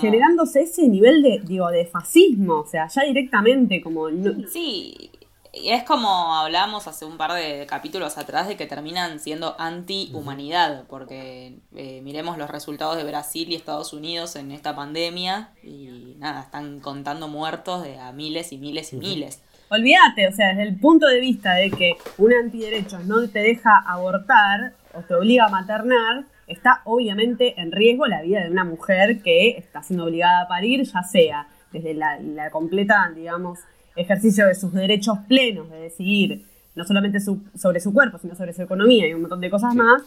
generándose 0.00 0.62
ese 0.62 0.88
nivel 0.88 1.22
de, 1.22 1.42
digo, 1.44 1.68
de 1.68 1.84
fascismo, 1.84 2.60
o 2.60 2.66
sea, 2.66 2.88
ya 2.88 3.02
directamente 3.02 3.82
como... 3.82 4.08
Sí, 4.48 5.10
es 5.52 5.82
como 5.84 6.34
hablamos 6.34 6.86
hace 6.86 7.04
un 7.04 7.18
par 7.18 7.32
de 7.32 7.66
capítulos 7.66 8.16
atrás 8.16 8.48
de 8.48 8.56
que 8.56 8.66
terminan 8.66 9.20
siendo 9.20 9.54
anti-humanidad, 9.58 10.84
porque 10.88 11.58
eh, 11.76 12.00
miremos 12.02 12.38
los 12.38 12.50
resultados 12.50 12.96
de 12.96 13.04
Brasil 13.04 13.48
y 13.50 13.54
Estados 13.54 13.92
Unidos 13.92 14.36
en 14.36 14.50
esta 14.50 14.74
pandemia 14.74 15.50
y 15.62 16.14
nada, 16.18 16.40
están 16.42 16.80
contando 16.80 17.28
muertos 17.28 17.82
de 17.82 17.98
a 17.98 18.12
miles 18.12 18.52
y 18.52 18.58
miles 18.58 18.92
y 18.94 18.96
miles. 18.96 19.42
Olvídate, 19.68 20.28
o 20.28 20.32
sea, 20.32 20.48
desde 20.48 20.64
el 20.64 20.78
punto 20.78 21.06
de 21.06 21.20
vista 21.20 21.54
de 21.54 21.70
que 21.70 21.96
un 22.18 22.32
antiderecho 22.32 22.98
no 23.00 23.26
te 23.28 23.40
deja 23.40 23.78
abortar 23.86 24.72
o 24.94 25.00
te 25.00 25.14
obliga 25.14 25.46
a 25.46 25.48
maternar, 25.48 26.24
está 26.46 26.82
obviamente 26.84 27.60
en 27.60 27.72
riesgo 27.72 28.06
la 28.06 28.22
vida 28.22 28.42
de 28.42 28.50
una 28.50 28.64
mujer 28.64 29.22
que 29.22 29.50
está 29.50 29.82
siendo 29.82 30.04
obligada 30.04 30.42
a 30.42 30.48
parir, 30.48 30.82
ya 30.84 31.02
sea 31.02 31.46
desde 31.72 31.94
la, 31.94 32.18
la 32.20 32.50
completa, 32.50 33.10
digamos, 33.14 33.60
ejercicio 33.96 34.46
de 34.46 34.54
sus 34.54 34.72
derechos 34.72 35.18
plenos, 35.28 35.70
de 35.70 35.80
decidir 35.80 36.44
no 36.74 36.84
solamente 36.84 37.18
sobre 37.20 37.80
su 37.80 37.92
cuerpo, 37.92 38.18
sino 38.18 38.34
sobre 38.34 38.52
su 38.52 38.62
economía 38.62 39.06
y 39.06 39.14
un 39.14 39.22
montón 39.22 39.40
de 39.40 39.50
cosas 39.50 39.74
más, 39.74 40.02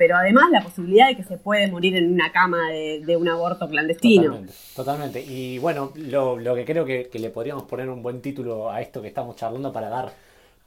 pero 0.00 0.16
además 0.16 0.50
la 0.50 0.62
posibilidad 0.62 1.08
de 1.08 1.16
que 1.16 1.24
se 1.24 1.36
puede 1.36 1.70
morir 1.70 1.94
en 1.96 2.12
una 2.12 2.32
cama 2.32 2.70
de, 2.70 3.16
un 3.16 3.28
aborto 3.28 3.68
clandestino. 3.68 4.38
Totalmente, 4.74 5.20
Y 5.20 5.58
bueno, 5.58 5.92
lo, 5.94 6.54
que 6.54 6.64
creo 6.64 6.84
que, 6.84 7.10
le 7.12 7.30
podríamos 7.30 7.64
poner 7.64 7.88
un 7.88 8.02
buen 8.02 8.22
título 8.22 8.70
a 8.70 8.80
esto 8.80 9.02
que 9.02 9.08
estamos 9.08 9.36
charlando 9.36 9.72
para 9.72 9.88
dar 9.88 10.12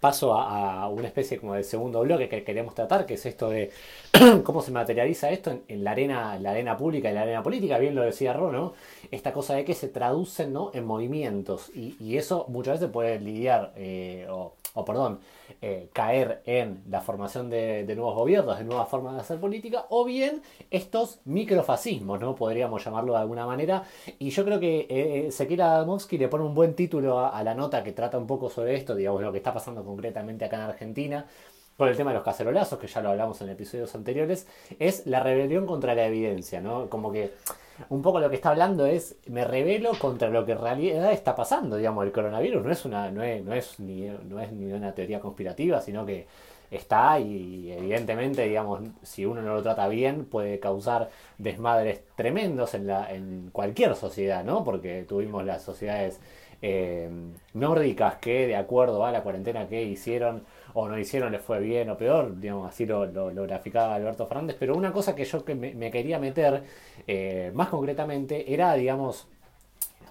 paso 0.03 0.33
a, 0.33 0.89
una 0.89 1.07
especie 1.07 1.39
como 1.39 1.53
de 1.53 1.63
segundo 1.63 2.01
bloque 2.01 2.27
que 2.27 2.43
queremos 2.43 2.75
tratar, 2.75 3.05
que 3.05 3.13
es 3.13 3.25
esto 3.25 3.49
de 3.49 3.71
cómo 4.43 4.61
se 4.61 4.71
materializa 4.71 5.29
esto 5.29 5.61
en, 5.65 5.81
la 5.81 5.91
arena, 5.91 6.37
la 6.39 6.51
arena 6.51 6.75
pública 6.75 7.09
y 7.09 7.13
la 7.13 7.21
arena 7.21 7.41
política, 7.41 7.77
bien 7.77 7.95
lo 7.95 8.01
decía 8.01 8.33
Rono, 8.33 8.73
esta 9.11 9.31
cosa 9.31 9.55
de 9.55 9.63
que 9.63 9.73
se 9.73 9.87
traducen 9.87 10.51
¿no? 10.51 10.71
en 10.73 10.85
movimientos 10.85 11.71
y, 11.73 12.17
eso 12.17 12.45
muchas 12.49 12.81
veces 12.81 12.91
puede 12.91 13.17
lidiar, 13.19 13.71
eh, 13.77 14.27
o, 14.29 14.53
perdón, 14.85 15.19
eh, 15.61 15.89
caer 15.93 16.41
en 16.45 16.83
la 16.89 17.01
formación 17.01 17.49
de, 17.49 17.85
nuevos 17.95 18.15
gobiernos, 18.15 18.57
de 18.57 18.65
nuevas 18.65 18.89
formas 18.89 19.15
de 19.15 19.21
hacer 19.21 19.39
política, 19.39 19.85
o 19.89 20.03
bien 20.03 20.41
estos 20.69 21.19
microfascismos, 21.25 22.19
¿no? 22.19 22.35
Podríamos 22.35 22.83
llamarlo 22.83 23.13
de 23.13 23.19
alguna 23.19 23.45
manera. 23.45 23.83
Y 24.19 24.29
yo 24.29 24.43
creo 24.43 24.59
que 24.59 24.85
eh, 24.89 25.27
Ezequiel 25.27 25.61
Adamowski 25.61 26.17
le 26.17 26.27
pone 26.27 26.43
un 26.43 26.53
buen 26.53 26.75
título 26.75 27.19
a, 27.19 27.29
a 27.29 27.43
la 27.43 27.55
nota 27.55 27.83
que 27.83 27.93
trata 27.93 28.17
un 28.17 28.27
poco 28.27 28.49
sobre 28.49 28.75
esto, 28.75 28.95
digamos, 28.95 29.21
lo 29.21 29.31
que 29.31 29.37
está 29.37 29.53
pasando 29.53 29.83
concretamente 29.93 30.45
acá 30.45 30.57
en 30.57 30.61
Argentina 30.63 31.25
con 31.77 31.89
el 31.89 31.97
tema 31.97 32.11
de 32.11 32.17
los 32.17 32.23
cacerolazos, 32.23 32.79
que 32.79 32.87
ya 32.87 33.01
lo 33.01 33.09
hablamos 33.09 33.41
en 33.41 33.49
episodios 33.49 33.95
anteriores, 33.95 34.47
es 34.79 35.07
la 35.07 35.21
rebelión 35.21 35.65
contra 35.65 35.95
la 35.95 36.05
evidencia, 36.05 36.61
¿no? 36.61 36.89
Como 36.89 37.11
que 37.11 37.31
un 37.89 38.01
poco 38.01 38.19
lo 38.19 38.29
que 38.29 38.35
está 38.35 38.49
hablando 38.49 38.85
es, 38.85 39.15
me 39.25 39.43
revelo 39.43 39.93
contra 39.97 40.29
lo 40.29 40.45
que 40.45 40.51
en 40.51 40.61
realidad 40.61 41.11
está 41.11 41.35
pasando, 41.35 41.77
digamos, 41.77 42.05
el 42.05 42.11
coronavirus 42.11 42.63
no 42.63 42.71
es 42.71 42.85
una, 42.85 43.09
no 43.09 43.23
es, 43.23 43.43
no 43.43 43.53
es 43.53 43.79
ni, 43.79 44.01
no 44.01 44.39
es 44.39 44.51
ni 44.51 44.71
una 44.71 44.93
teoría 44.93 45.19
conspirativa, 45.19 45.81
sino 45.81 46.05
que 46.05 46.27
está 46.69 47.19
y 47.19 47.71
evidentemente, 47.71 48.47
digamos, 48.47 48.81
si 49.01 49.25
uno 49.25 49.41
no 49.41 49.55
lo 49.55 49.63
trata 49.63 49.87
bien, 49.87 50.25
puede 50.25 50.59
causar 50.59 51.09
desmadres 51.37 52.01
tremendos 52.15 52.73
en, 52.75 52.87
la, 52.87 53.11
en 53.11 53.49
cualquier 53.51 53.95
sociedad, 53.95 54.43
¿no? 54.43 54.63
Porque 54.63 55.05
tuvimos 55.07 55.43
las 55.43 55.63
sociedades 55.63 56.19
eh, 56.65 57.09
nórdicas 57.55 58.15
que, 58.15 58.47
de 58.47 58.55
acuerdo 58.55 59.05
a 59.05 59.11
la 59.11 59.21
cuarentena 59.21 59.67
que 59.67 59.83
hicieron, 59.83 60.43
o 60.73 60.87
no 60.87 60.97
hicieron, 60.97 61.33
les 61.33 61.41
fue 61.41 61.59
bien 61.59 61.89
o 61.89 61.97
peor, 61.97 62.39
digamos, 62.39 62.69
así 62.69 62.85
lo, 62.85 63.05
lo, 63.05 63.43
graficaba 63.43 63.93
Alberto 63.95 64.25
Fernández, 64.27 64.55
pero 64.57 64.73
una 64.73 64.93
cosa 64.93 65.13
que 65.13 65.25
yo 65.25 65.43
que 65.43 65.55
me, 65.55 65.91
quería 65.91 66.19
meter 66.19 66.63
eh, 67.05 67.51
más 67.53 67.67
concretamente 67.67 68.53
era, 68.53 68.73
digamos, 68.75 69.27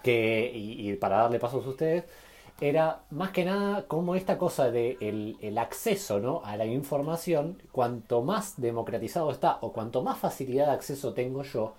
que, 0.03 0.53
y, 0.55 0.93
para 0.97 1.23
darle 1.23 1.38
pasos 1.38 1.65
a 1.65 1.71
ustedes, 1.71 2.05
era 2.61 3.01
más 3.11 3.31
que 3.31 3.47
nada 3.47 3.87
como 3.88 4.15
esta 4.15 4.37
cosa 4.37 4.71
de 4.71 4.99
el, 5.01 5.57
acceso 5.57 6.21
¿no? 6.21 6.43
a 6.45 6.59
la 6.59 6.67
información, 6.67 7.62
cuanto 7.73 8.21
más 8.21 8.61
democratizado 8.61 9.31
está 9.31 9.57
o 9.62 9.73
cuanto 9.73 10.03
más 10.03 10.19
facilidad 10.19 10.67
de 10.67 10.73
acceso 10.73 11.15
tengo 11.15 11.45
yo, 11.45 11.75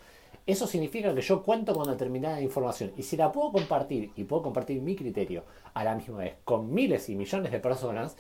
eso 0.45 0.67
significa 0.67 1.13
que 1.13 1.21
yo 1.21 1.43
cuento 1.43 1.73
con 1.73 1.89
determinada 1.89 2.41
información 2.41 2.91
y 2.97 3.03
si 3.03 3.15
la 3.15 3.31
puedo 3.31 3.51
compartir 3.51 4.11
y 4.15 4.23
puedo 4.25 4.43
compartir 4.43 4.81
mi 4.81 4.95
criterio 4.95 5.43
a 5.73 5.83
la 5.83 5.95
misma 5.95 6.19
vez 6.19 6.35
con 6.43 6.73
miles 6.73 7.07
y 7.09 7.15
millones 7.15 7.51
de 7.51 7.59
personas, 7.59 8.17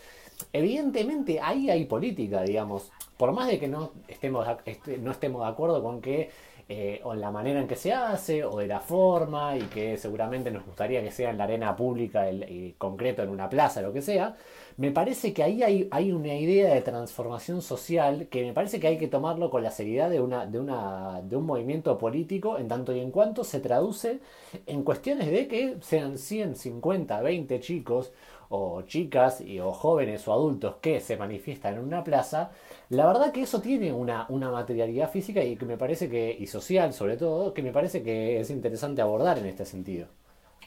evidentemente 0.51 1.39
ahí 1.41 1.69
hay 1.69 1.85
política, 1.85 2.43
digamos. 2.43 2.91
Por 3.17 3.31
más 3.31 3.47
de 3.47 3.59
que 3.59 3.67
no 3.67 3.91
estemos, 4.07 4.47
este, 4.65 4.97
no 4.97 5.11
estemos 5.11 5.41
de 5.41 5.47
acuerdo 5.47 5.83
con 5.83 6.01
que 6.01 6.29
eh, 6.69 7.01
o 7.03 7.13
la 7.13 7.29
manera 7.29 7.59
en 7.59 7.67
que 7.67 7.75
se 7.75 7.91
hace, 7.91 8.45
o 8.45 8.57
de 8.57 8.67
la 8.67 8.79
forma, 8.79 9.57
y 9.57 9.63
que 9.63 9.97
seguramente 9.97 10.49
nos 10.49 10.65
gustaría 10.65 11.03
que 11.03 11.11
sea 11.11 11.29
en 11.29 11.37
la 11.37 11.43
arena 11.43 11.75
pública, 11.75 12.29
el, 12.29 12.75
concreto 12.77 13.21
en 13.21 13.29
una 13.29 13.49
plaza, 13.49 13.81
lo 13.81 13.91
que 13.91 14.01
sea, 14.01 14.35
me 14.77 14.91
parece 14.91 15.33
que 15.33 15.43
ahí 15.43 15.61
hay, 15.91 16.11
una 16.11 16.35
idea 16.35 16.73
de 16.73 16.81
transformación 16.81 17.61
social 17.61 18.27
que 18.29 18.43
me 18.43 18.53
parece 18.53 18.79
que 18.79 18.87
hay 18.87 18.97
que 18.97 19.07
tomarlo 19.07 19.49
con 19.49 19.63
la 19.63 19.71
seriedad 19.71 20.09
de, 20.09 20.19
una, 20.21 20.45
de, 20.45 20.59
una, 20.59 21.21
de 21.21 21.35
un 21.35 21.45
movimiento 21.45 21.97
político 21.97 22.57
en 22.57 22.67
tanto 22.67 22.95
y 22.95 22.99
en 22.99 23.11
cuanto 23.11 23.43
se 23.43 23.59
traduce 23.59 24.19
en 24.65 24.83
cuestiones 24.83 25.29
de 25.31 25.47
que 25.47 25.77
sean 25.81 26.17
100, 26.17 26.55
50, 26.55 27.21
20 27.21 27.59
chicos 27.59 28.11
o 28.49 28.83
chicas 28.83 29.41
y, 29.41 29.59
o 29.59 29.71
jóvenes 29.71 30.27
o 30.27 30.33
adultos 30.33 30.75
que 30.81 30.99
se 30.99 31.17
manifiestan 31.17 31.75
en 31.75 31.79
una 31.81 32.03
plaza, 32.03 32.51
la 32.89 33.05
verdad 33.07 33.31
que 33.31 33.41
eso 33.41 33.61
tiene 33.61 33.91
una, 33.93 34.25
una 34.29 34.51
materialidad 34.51 35.11
física 35.11 35.43
y 35.43 35.55
que 35.55 35.65
me 35.65 35.77
parece 35.77 36.09
que, 36.09 36.35
y 36.37 36.47
social 36.47 36.93
sobre 36.93 37.17
todo, 37.17 37.53
que 37.53 37.63
me 37.63 37.71
parece 37.71 38.03
que 38.03 38.39
es 38.39 38.49
interesante 38.49 39.01
abordar 39.01 39.39
en 39.39 39.47
este 39.47 39.65
sentido. 39.65 40.07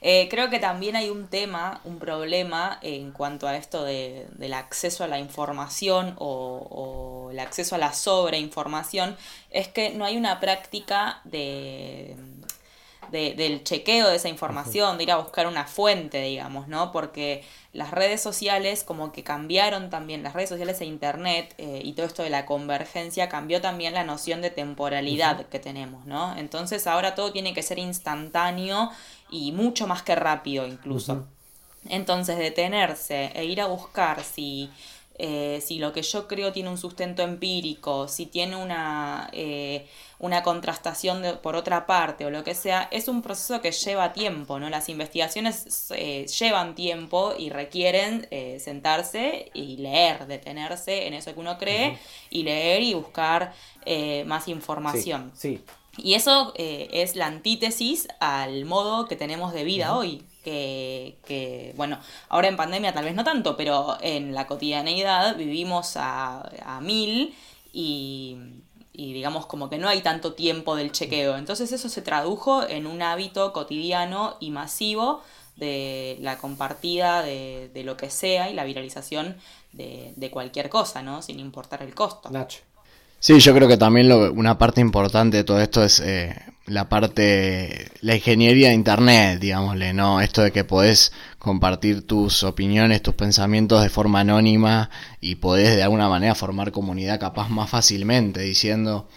Eh, 0.00 0.28
creo 0.30 0.50
que 0.50 0.58
también 0.58 0.96
hay 0.96 1.10
un 1.10 1.28
tema, 1.28 1.80
un 1.84 1.98
problema 1.98 2.78
en 2.82 3.12
cuanto 3.12 3.48
a 3.48 3.56
esto 3.56 3.84
de, 3.84 4.26
del 4.32 4.54
acceso 4.54 5.04
a 5.04 5.08
la 5.08 5.18
información 5.18 6.14
o, 6.18 7.26
o, 7.26 7.30
el 7.30 7.38
acceso 7.38 7.74
a 7.74 7.78
la 7.78 7.92
sobreinformación, 7.92 9.16
es 9.50 9.68
que 9.68 9.90
no 9.90 10.04
hay 10.04 10.16
una 10.16 10.40
práctica 10.40 11.20
de 11.24 12.16
de, 13.10 13.34
del 13.34 13.64
chequeo 13.64 14.08
de 14.08 14.16
esa 14.16 14.28
información, 14.28 14.96
de 14.98 15.04
ir 15.04 15.12
a 15.12 15.16
buscar 15.18 15.46
una 15.46 15.64
fuente, 15.64 16.22
digamos, 16.22 16.68
¿no? 16.68 16.92
Porque 16.92 17.44
las 17.72 17.90
redes 17.90 18.20
sociales 18.20 18.84
como 18.84 19.12
que 19.12 19.22
cambiaron 19.22 19.90
también, 19.90 20.22
las 20.22 20.34
redes 20.34 20.48
sociales 20.48 20.80
e 20.80 20.86
internet 20.86 21.54
eh, 21.58 21.80
y 21.84 21.92
todo 21.92 22.06
esto 22.06 22.22
de 22.22 22.30
la 22.30 22.46
convergencia 22.46 23.28
cambió 23.28 23.60
también 23.60 23.94
la 23.94 24.04
noción 24.04 24.42
de 24.42 24.50
temporalidad 24.50 25.46
que 25.46 25.58
tenemos, 25.58 26.06
¿no? 26.06 26.36
Entonces 26.36 26.86
ahora 26.86 27.14
todo 27.14 27.32
tiene 27.32 27.54
que 27.54 27.62
ser 27.62 27.78
instantáneo 27.78 28.90
y 29.30 29.52
mucho 29.52 29.86
más 29.86 30.02
que 30.02 30.14
rápido 30.14 30.66
incluso. 30.66 31.26
Entonces 31.88 32.38
detenerse 32.38 33.30
e 33.34 33.44
ir 33.44 33.60
a 33.60 33.66
buscar 33.66 34.24
si 34.24 34.70
eh, 35.18 35.62
si 35.64 35.78
lo 35.78 35.92
que 35.92 36.02
yo 36.02 36.28
creo 36.28 36.52
tiene 36.52 36.68
un 36.68 36.76
sustento 36.76 37.22
empírico, 37.22 38.06
si 38.06 38.26
tiene 38.26 38.56
una, 38.56 39.30
eh, 39.32 39.86
una 40.18 40.42
contrastación 40.42 41.22
por 41.42 41.56
otra 41.56 41.86
parte 41.86 42.24
o 42.24 42.30
lo 42.30 42.44
que 42.44 42.54
sea, 42.54 42.88
es 42.90 43.08
un 43.08 43.22
proceso 43.22 43.60
que 43.60 43.72
lleva 43.72 44.12
tiempo, 44.12 44.58
¿no? 44.58 44.70
Las 44.70 44.88
investigaciones 44.88 45.90
eh, 45.90 46.26
llevan 46.26 46.74
tiempo 46.74 47.34
y 47.38 47.50
requieren 47.50 48.28
sentarse 48.58 49.50
y 49.54 49.76
leer, 49.76 50.26
detenerse 50.26 51.06
en 51.06 51.14
eso 51.14 51.34
que 51.34 51.40
uno 51.40 51.58
cree 51.58 51.98
y 52.30 52.42
leer 52.42 52.82
y 52.82 52.94
buscar 52.94 53.52
más 54.26 54.48
información. 54.48 55.32
Sí, 55.34 55.60
Y 55.96 56.14
eso 56.14 56.52
es 56.56 57.16
la 57.16 57.26
antítesis 57.26 58.08
al 58.20 58.64
modo 58.64 59.06
que 59.06 59.16
tenemos 59.16 59.52
de 59.52 59.64
vida 59.64 59.96
hoy 59.96 60.24
que, 60.46 61.72
bueno, 61.76 61.98
ahora 62.28 62.48
en 62.48 62.56
pandemia 62.56 62.92
tal 62.92 63.04
vez 63.04 63.14
no 63.14 63.24
tanto, 63.24 63.56
pero 63.56 63.96
en 64.00 64.34
la 64.34 64.46
cotidianeidad 64.46 65.36
vivimos 65.36 65.96
a, 65.96 66.48
a 66.64 66.80
mil 66.80 67.34
y, 67.72 68.36
digamos 69.12 69.46
como 69.46 69.68
que 69.68 69.78
no 69.78 69.88
hay 69.88 70.00
tanto 70.00 70.32
tiempo 70.32 70.76
del 70.76 70.92
chequeo. 70.92 71.36
Entonces 71.36 71.72
eso 71.72 71.88
se 71.88 72.02
tradujo 72.02 72.66
en 72.66 72.86
un 72.86 73.02
hábito 73.02 73.52
cotidiano 73.52 74.36
y 74.40 74.50
masivo 74.50 75.22
de 75.56 76.18
la 76.20 76.38
compartida 76.38 77.22
de, 77.22 77.82
lo 77.84 77.96
que 77.96 78.10
sea 78.10 78.50
y 78.50 78.54
la 78.54 78.64
viralización 78.64 79.36
de, 79.72 80.30
cualquier 80.30 80.68
cosa, 80.68 81.02
¿no? 81.02 81.22
Sin 81.22 81.40
importar 81.40 81.82
el 81.82 81.94
costo. 81.94 82.30
Sí, 83.18 83.40
yo 83.40 83.54
creo 83.54 83.68
que 83.68 83.76
también 83.76 84.08
lo, 84.08 84.32
una 84.32 84.58
parte 84.58 84.80
importante 84.80 85.38
de 85.38 85.44
todo 85.44 85.60
esto 85.60 85.82
es 85.82 86.00
eh, 86.00 86.36
la 86.66 86.88
parte, 86.88 87.90
la 88.00 88.16
ingeniería 88.16 88.68
de 88.68 88.74
Internet, 88.74 89.38
digámosle, 89.40 89.92
¿no? 89.92 90.20
Esto 90.20 90.42
de 90.42 90.50
que 90.52 90.64
podés 90.64 91.12
compartir 91.38 92.06
tus 92.06 92.42
opiniones, 92.42 93.02
tus 93.02 93.14
pensamientos 93.14 93.82
de 93.82 93.88
forma 93.88 94.20
anónima 94.20 94.90
y 95.20 95.36
podés 95.36 95.76
de 95.76 95.82
alguna 95.82 96.08
manera 96.08 96.34
formar 96.34 96.72
comunidad 96.72 97.20
capaz 97.20 97.48
más 97.48 97.70
fácilmente, 97.70 98.40
diciendo 98.40 99.08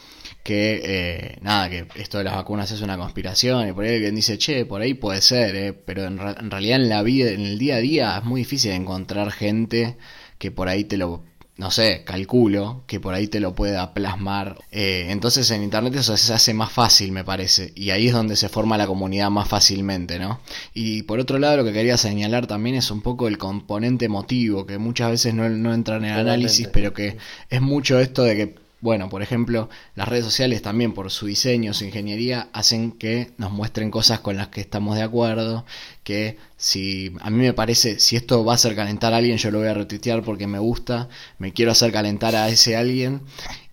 que, 0.43 0.81
eh, 0.83 1.37
nada, 1.41 1.69
que 1.69 1.87
esto 1.95 2.19
de 2.19 2.23
las 2.25 2.35
vacunas 2.35 2.69
es 2.71 2.81
una 2.81 2.97
conspiración 2.97 3.67
y 3.67 3.73
por 3.73 3.83
ahí 3.83 3.95
alguien 3.95 4.15
dice, 4.15 4.37
che, 4.37 4.65
por 4.65 4.81
ahí 4.81 4.93
puede 4.93 5.21
ser, 5.21 5.55
eh, 5.55 5.73
pero 5.73 6.05
en, 6.05 6.19
en 6.19 6.51
realidad 6.51 6.81
en 6.81 6.89
la 6.89 7.01
vida, 7.01 7.31
en 7.31 7.41
el 7.41 7.57
día 7.57 7.77
a 7.77 7.79
día 7.79 8.17
es 8.19 8.23
muy 8.25 8.41
difícil 8.41 8.71
encontrar 8.71 9.31
gente 9.31 9.97
que 10.37 10.51
por 10.51 10.69
ahí 10.69 10.83
te 10.83 10.97
lo 10.97 11.23
no 11.59 11.71
sé, 11.71 12.03
calculo 12.05 12.83
que 12.87 13.01
por 13.01 13.13
ahí 13.13 13.27
te 13.27 13.41
lo 13.41 13.53
pueda 13.53 13.93
plasmar. 13.93 14.55
Eh, 14.71 15.07
entonces 15.09 15.51
en 15.51 15.61
Internet 15.61 15.93
eso 15.95 16.15
se 16.15 16.33
hace 16.33 16.53
más 16.53 16.71
fácil, 16.71 17.11
me 17.11 17.25
parece. 17.25 17.73
Y 17.75 17.89
ahí 17.89 18.07
es 18.07 18.13
donde 18.13 18.37
se 18.37 18.47
forma 18.47 18.77
la 18.77 18.87
comunidad 18.87 19.29
más 19.29 19.49
fácilmente, 19.49 20.19
¿no? 20.19 20.39
Y 20.73 21.03
por 21.03 21.19
otro 21.19 21.37
lado, 21.37 21.57
lo 21.57 21.65
que 21.65 21.73
quería 21.73 21.97
señalar 21.97 22.47
también 22.47 22.77
es 22.77 22.89
un 22.91 23.01
poco 23.01 23.27
el 23.27 23.37
componente 23.37 24.05
emotivo, 24.05 24.65
que 24.65 24.77
muchas 24.77 25.11
veces 25.11 25.33
no, 25.33 25.49
no 25.49 25.73
entra 25.73 25.97
en 25.97 26.05
el 26.05 26.17
análisis, 26.17 26.69
pero 26.69 26.93
que 26.93 27.17
es 27.49 27.61
mucho 27.61 27.99
esto 27.99 28.23
de 28.23 28.35
que 28.37 28.55
bueno, 28.81 29.09
por 29.09 29.21
ejemplo, 29.21 29.69
las 29.95 30.07
redes 30.07 30.23
sociales 30.23 30.61
también 30.61 30.93
por 30.93 31.11
su 31.11 31.25
diseño, 31.25 31.73
su 31.73 31.83
ingeniería, 31.83 32.47
hacen 32.53 32.93
que 32.93 33.31
nos 33.37 33.51
muestren 33.51 33.91
cosas 33.91 34.21
con 34.21 34.37
las 34.37 34.47
que 34.47 34.61
estamos 34.61 34.95
de 34.95 35.03
acuerdo, 35.03 35.65
que 36.03 36.37
si 36.55 37.11
a 37.19 37.29
mí 37.29 37.37
me 37.39 37.53
parece, 37.53 37.99
si 37.99 38.15
esto 38.15 38.45
va 38.45 38.53
a 38.53 38.55
hacer 38.55 38.75
calentar 38.75 39.13
a 39.13 39.17
alguien, 39.17 39.37
yo 39.37 39.51
lo 39.51 39.59
voy 39.59 39.67
a 39.67 39.73
retuitear 39.73 40.23
porque 40.23 40.47
me 40.47 40.59
gusta, 40.59 41.09
me 41.39 41.51
quiero 41.51 41.71
hacer 41.71 41.91
calentar 41.91 42.35
a 42.35 42.47
ese 42.47 42.77
alguien 42.77 43.21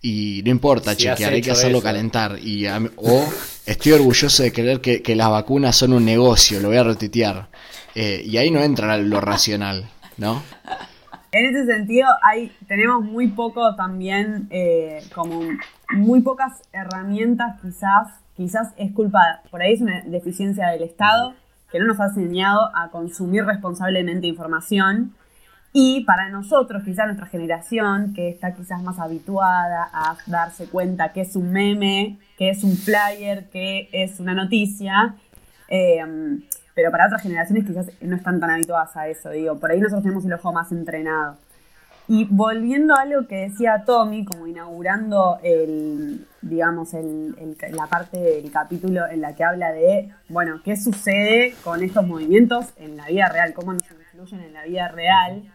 y 0.01 0.41
no 0.43 0.51
importa, 0.51 0.95
chequear, 0.95 1.33
hay 1.33 1.41
que 1.41 1.51
hacerlo 1.51 1.81
calentar. 1.81 2.37
Y 2.39 2.67
o 2.67 3.25
estoy 3.65 3.93
orgulloso 3.93 4.43
de 4.43 4.51
creer 4.51 4.81
que, 4.81 5.15
las 5.15 5.29
vacunas 5.29 5.75
son 5.75 5.93
un 5.93 6.03
negocio, 6.03 6.59
lo 6.59 6.67
voy 6.67 6.77
a 6.77 6.83
retuitear. 6.83 7.49
Eh, 7.95 8.23
y 8.25 8.37
ahí 8.37 8.51
no 8.51 8.61
entra 8.61 8.97
lo 8.97 9.21
racional, 9.21 9.89
¿no? 10.17 10.43
En 11.37 11.45
ese 11.45 11.67
sentido, 11.67 12.07
hay, 12.23 12.51
tenemos 12.67 13.03
muy 13.03 13.27
poco 13.27 13.75
también, 13.75 14.47
eh, 14.49 15.03
como 15.13 15.39
muy 15.93 16.21
pocas 16.21 16.63
herramientas, 16.73 17.61
quizás, 17.61 18.07
quizás 18.35 18.73
es 18.75 18.91
culpa, 18.91 19.41
por 19.51 19.61
ahí 19.61 19.73
es 19.73 19.81
una 19.81 20.01
deficiencia 20.01 20.69
del 20.69 20.81
Estado, 20.81 21.35
que 21.71 21.77
no 21.77 21.85
nos 21.85 21.99
ha 21.99 22.05
enseñado 22.05 22.75
a 22.75 22.89
consumir 22.89 23.45
responsablemente 23.45 24.25
información. 24.25 25.13
Y 25.73 26.05
para 26.05 26.29
nosotros, 26.29 26.81
quizás 26.83 27.05
nuestra 27.05 27.27
generación, 27.27 28.13
que 28.15 28.29
está 28.29 28.55
quizás 28.55 28.81
más 28.81 28.97
habituada 28.97 29.91
a 29.93 30.17
darse 30.25 30.67
cuenta 30.67 31.13
que 31.13 31.21
es 31.21 31.35
un 31.35 31.51
meme, 31.51 32.17
que 32.35 32.49
es 32.49 32.63
un 32.63 32.75
flyer, 32.75 33.47
que 33.51 33.89
es 33.91 34.19
una 34.19 34.33
noticia, 34.33 35.13
eh, 35.67 36.03
pero 36.77 36.91
para 36.91 37.07
otras 37.07 37.23
generaciones 37.23 37.65
quizás 37.65 37.87
no 38.01 38.15
están 38.15 38.39
tan 38.39 38.51
habituadas 38.51 38.95
a 38.95 39.07
eso, 39.07 39.31
digo, 39.31 39.59
por 39.59 39.71
ahí 39.71 39.79
nosotros 39.79 40.03
tenemos 40.03 40.23
el 40.25 40.33
ojo 40.33 40.53
más 40.53 40.71
entrenado. 40.71 41.35
Y 42.07 42.25
volviendo 42.25 42.93
a 42.93 43.01
algo 43.01 43.27
que 43.27 43.49
decía 43.49 43.81
Tommy, 43.83 44.23
como 44.23 44.45
inaugurando 44.45 45.39
el, 45.41 46.27
digamos, 46.43 46.93
el, 46.93 47.35
la 47.71 47.87
parte 47.87 48.17
del 48.17 48.51
capítulo 48.51 49.07
en 49.07 49.21
la 49.21 49.33
que 49.33 49.43
habla 49.43 49.71
de, 49.71 50.11
bueno, 50.29 50.61
qué 50.63 50.77
sucede 50.77 51.55
con 51.63 51.81
estos 51.81 52.05
movimientos 52.05 52.67
en 52.77 52.95
la 52.95 53.07
vida 53.07 53.27
real, 53.29 53.55
cómo 53.55 53.73
nos 53.73 53.81
influyen 53.89 54.41
en 54.41 54.53
la 54.53 54.63
vida 54.63 54.87
real. 54.89 55.51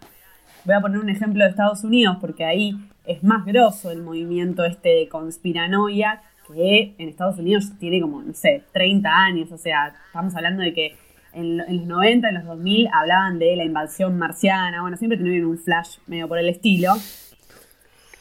Voy 0.64 0.74
a 0.74 0.80
poner 0.80 0.98
un 0.98 1.08
ejemplo 1.08 1.44
de 1.44 1.50
Estados 1.50 1.85
Unidos, 1.85 2.16
porque 2.20 2.44
ahí 2.44 2.74
es 3.04 3.22
más 3.22 3.44
grosso 3.44 3.92
el 3.92 4.02
movimiento 4.02 4.64
este 4.64 4.88
de 4.88 5.08
conspiranoia, 5.08 6.20
que 6.52 6.94
en 6.98 7.08
Estados 7.08 7.38
Unidos 7.38 7.70
tiene 7.78 8.00
como, 8.00 8.22
no 8.22 8.35
sé, 8.35 8.64
30 8.72 9.08
años, 9.08 9.52
o 9.52 9.58
sea, 9.58 9.94
estamos 10.06 10.35
hablando 10.35 10.62
de 10.62 10.72
que 10.72 10.96
en, 11.35 11.59
los 11.59 11.68
90, 11.68 12.29
en 12.29 12.35
los 12.35 12.45
2000, 12.45 12.88
hablaban 12.92 13.38
de 13.38 13.57
la 13.57 13.64
invasión 13.64 14.18
marciana. 14.18 14.83
Bueno, 14.83 14.97
siempre 14.97 15.18
tenían 15.18 15.45
un 15.45 15.59
flash 15.59 15.97
medio 16.07 16.29
por 16.29 16.38
el 16.38 16.49
estilo. 16.49 16.95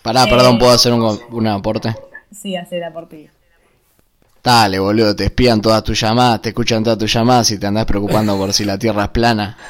Pará, 0.02 0.26
perdón, 0.26 0.58
¿puedo 0.58 0.72
hacer 0.72 0.94
un, 0.94 1.48
aporte? 1.48 1.96
Sí, 2.32 2.56
hacer 2.56 2.84
aporte. 2.84 3.30
Dale, 4.44 4.80
boludo, 4.80 5.16
te 5.16 5.26
espían 5.26 5.62
todas 5.62 5.84
tus 5.84 6.00
llamadas, 6.00 6.42
te 6.42 6.50
escuchan 6.50 6.84
todas 6.84 6.98
tus 6.98 7.14
llamadas 7.14 7.52
y 7.52 7.60
te 7.60 7.68
andás 7.68 7.86
preocupando 7.86 8.36
por 8.38 8.54
si 8.54 8.66
la 8.66 8.80
Tierra 8.80 9.04
es 9.04 9.10
plana. 9.10 9.56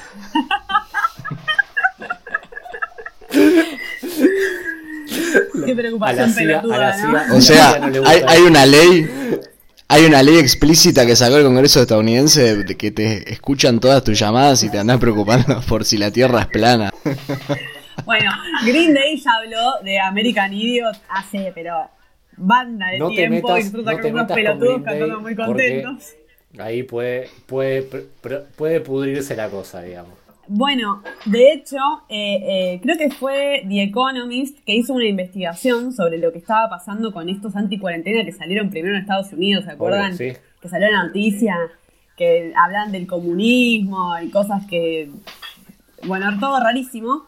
Qué 5.65 5.75
preocupación 5.75 6.33
pelotuda, 6.33 6.95
O 7.33 7.41
sea, 7.41 7.81
hay, 8.05 8.21
hay 8.27 8.41
una 8.41 8.65
ley 8.65 9.09
hay 9.91 10.05
una 10.05 10.23
ley 10.23 10.37
explícita 10.37 11.05
que 11.05 11.17
sacó 11.17 11.35
el 11.35 11.43
Congreso 11.43 11.81
estadounidense 11.81 12.63
de 12.63 12.77
que 12.77 12.91
te 12.91 13.29
escuchan 13.29 13.81
todas 13.81 14.01
tus 14.01 14.17
llamadas 14.17 14.63
y 14.63 14.69
te 14.69 14.79
andas 14.79 14.99
preocupando 14.99 15.59
por 15.67 15.83
si 15.83 15.97
la 15.97 16.11
Tierra 16.11 16.41
es 16.41 16.47
plana. 16.47 16.91
Bueno, 18.05 18.31
Green 18.65 18.95
Day 18.95 19.17
ya 19.17 19.31
habló 19.33 19.83
de 19.83 19.99
American 19.99 20.51
Idiot 20.53 20.95
hace, 21.09 21.51
pero 21.53 21.87
banda 22.35 22.87
de 22.87 22.97
tiempo 23.09 23.57
y 23.57 23.63
nosotros 23.63 23.85
no 23.85 24.07
unos 24.07 24.31
pelotudos 24.31 24.81
cantando 24.81 25.19
muy 25.19 25.35
contentos. 25.35 26.13
Ahí 26.57 26.81
puede, 26.83 27.29
puede, 27.45 27.83
puede 27.83 28.79
pudrirse 28.79 29.35
la 29.35 29.49
cosa, 29.49 29.83
digamos. 29.83 30.13
Bueno, 30.47 31.01
de 31.25 31.53
hecho, 31.53 31.77
eh, 32.09 32.73
eh, 32.73 32.79
creo 32.81 32.97
que 32.97 33.09
fue 33.09 33.63
The 33.67 33.83
Economist 33.83 34.59
que 34.65 34.75
hizo 34.75 34.93
una 34.93 35.05
investigación 35.05 35.93
sobre 35.93 36.17
lo 36.17 36.31
que 36.31 36.39
estaba 36.39 36.69
pasando 36.69 37.13
con 37.13 37.29
estos 37.29 37.55
anti-cuarentena 37.55 38.25
que 38.25 38.31
salieron 38.31 38.69
primero 38.69 38.95
en 38.95 39.01
Estados 39.01 39.31
Unidos, 39.33 39.65
¿se 39.65 39.71
acuerdan? 39.71 40.17
sí. 40.17 40.33
Que 40.61 40.69
salió 40.69 40.91
la 40.91 41.05
noticia, 41.05 41.57
que 42.15 42.53
hablan 42.55 42.91
del 42.91 43.07
comunismo 43.07 44.13
y 44.21 44.29
cosas 44.29 44.67
que. 44.67 45.09
Bueno, 46.05 46.39
todo 46.39 46.59
rarísimo. 46.59 47.25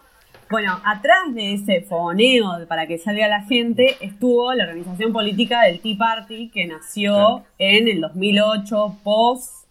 Bueno, 0.52 0.80
atrás 0.86 1.34
de 1.34 1.54
ese 1.54 1.82
fogoneo 1.82 2.67
para 2.67 2.86
que 2.86 2.99
salga 2.99 3.28
la 3.28 3.41
gente 3.41 3.95
estuvo 4.02 4.54
la 4.54 4.65
organización 4.65 5.12
política 5.12 5.63
del 5.63 5.80
Tea 5.80 5.97
Party 5.97 6.49
que 6.49 6.67
nació 6.67 7.43
en 7.58 7.88
el 7.88 8.02
2008, 8.02 8.99
post 9.04 9.65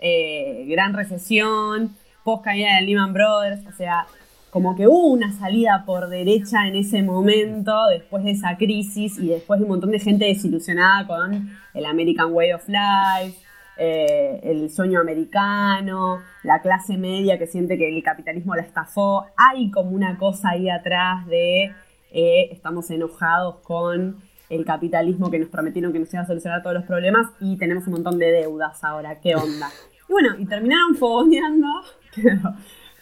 eh, 0.00 0.64
gran 0.68 0.92
recesión 0.94 1.94
post 2.24 2.44
caída 2.44 2.76
de 2.76 2.86
Lehman 2.86 3.12
Brothers, 3.12 3.66
o 3.66 3.72
sea, 3.72 4.06
como 4.50 4.76
que 4.76 4.86
hubo 4.86 5.08
una 5.08 5.32
salida 5.32 5.84
por 5.84 6.08
derecha 6.08 6.66
en 6.66 6.76
ese 6.76 7.02
momento, 7.02 7.86
después 7.88 8.24
de 8.24 8.30
esa 8.30 8.56
crisis 8.56 9.18
y 9.18 9.28
después 9.28 9.60
de 9.60 9.64
un 9.64 9.70
montón 9.70 9.90
de 9.90 9.98
gente 9.98 10.24
desilusionada 10.24 11.06
con 11.06 11.50
el 11.74 11.84
American 11.84 12.32
Way 12.32 12.52
of 12.52 12.68
Life, 12.68 13.38
eh, 13.76 14.40
el 14.44 14.70
sueño 14.70 15.00
americano, 15.00 16.20
la 16.44 16.62
clase 16.62 16.96
media 16.96 17.38
que 17.38 17.48
siente 17.48 17.76
que 17.76 17.88
el 17.88 18.00
capitalismo 18.04 18.54
la 18.54 18.62
estafó. 18.62 19.26
Hay 19.36 19.70
como 19.72 19.90
una 19.90 20.16
cosa 20.16 20.50
ahí 20.50 20.70
atrás 20.70 21.26
de 21.26 21.74
eh, 22.12 22.48
estamos 22.52 22.88
enojados 22.90 23.56
con 23.64 24.22
el 24.48 24.64
capitalismo 24.64 25.30
que 25.32 25.40
nos 25.40 25.48
prometieron 25.48 25.92
que 25.92 25.98
nos 25.98 26.14
iba 26.14 26.22
a 26.22 26.26
solucionar 26.26 26.62
todos 26.62 26.74
los 26.76 26.84
problemas 26.84 27.26
y 27.40 27.56
tenemos 27.56 27.86
un 27.88 27.94
montón 27.94 28.20
de 28.20 28.30
deudas 28.30 28.84
ahora. 28.84 29.18
¿Qué 29.20 29.34
onda? 29.34 29.68
Y 30.08 30.12
bueno, 30.12 30.36
y 30.38 30.46
terminaron 30.46 30.94
fogoneando 30.94 31.66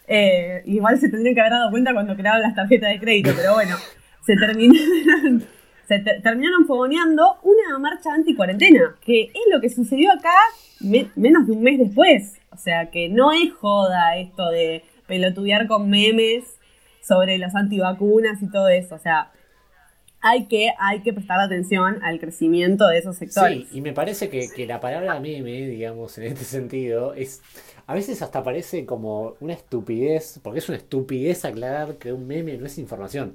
eh, 0.06 0.62
igual 0.66 0.98
se 0.98 1.08
tendrían 1.08 1.34
que 1.34 1.40
haber 1.40 1.52
dado 1.52 1.70
cuenta 1.70 1.92
cuando 1.92 2.16
creaban 2.16 2.42
las 2.42 2.54
tarjetas 2.54 2.90
de 2.90 3.00
crédito, 3.00 3.32
pero 3.36 3.54
bueno, 3.54 3.76
se 4.24 4.36
terminaron, 4.36 5.44
se 5.88 5.98
terminaron 5.98 6.66
fogoneando 6.66 7.38
una 7.42 7.78
marcha 7.78 8.12
anti-cuarentena, 8.12 8.96
que 9.04 9.22
es 9.24 9.42
lo 9.52 9.60
que 9.60 9.70
sucedió 9.70 10.12
acá 10.12 10.34
menos 10.80 11.46
de 11.46 11.52
un 11.52 11.62
mes 11.62 11.78
después. 11.78 12.38
O 12.50 12.56
sea, 12.56 12.90
que 12.90 13.08
no 13.08 13.32
es 13.32 13.52
joda 13.52 14.16
esto 14.16 14.50
de 14.50 14.84
pelotudear 15.06 15.66
con 15.66 15.88
memes 15.88 16.58
sobre 17.00 17.38
las 17.38 17.54
antivacunas 17.54 18.42
y 18.42 18.50
todo 18.50 18.68
eso. 18.68 18.94
O 18.94 18.98
sea, 18.98 19.30
hay 20.22 20.46
que, 20.46 20.70
hay 20.78 21.02
que 21.02 21.12
prestar 21.12 21.40
atención 21.40 22.02
al 22.02 22.20
crecimiento 22.20 22.86
de 22.86 22.98
esos 22.98 23.16
sectores. 23.16 23.68
Sí, 23.68 23.78
y 23.78 23.80
me 23.80 23.92
parece 23.92 24.28
que, 24.28 24.48
que 24.48 24.66
la 24.66 24.80
palabra 24.80 25.18
meme, 25.18 25.66
digamos, 25.66 26.16
en 26.18 26.24
este 26.24 26.44
sentido, 26.44 27.12
es 27.14 27.42
a 27.86 27.94
veces 27.94 28.22
hasta 28.22 28.42
parece 28.42 28.86
como 28.86 29.34
una 29.40 29.52
estupidez, 29.52 30.40
porque 30.42 30.60
es 30.60 30.68
una 30.68 30.78
estupidez 30.78 31.44
aclarar 31.44 31.96
que 31.96 32.12
un 32.12 32.26
meme 32.26 32.56
no 32.56 32.66
es 32.66 32.78
información. 32.78 33.34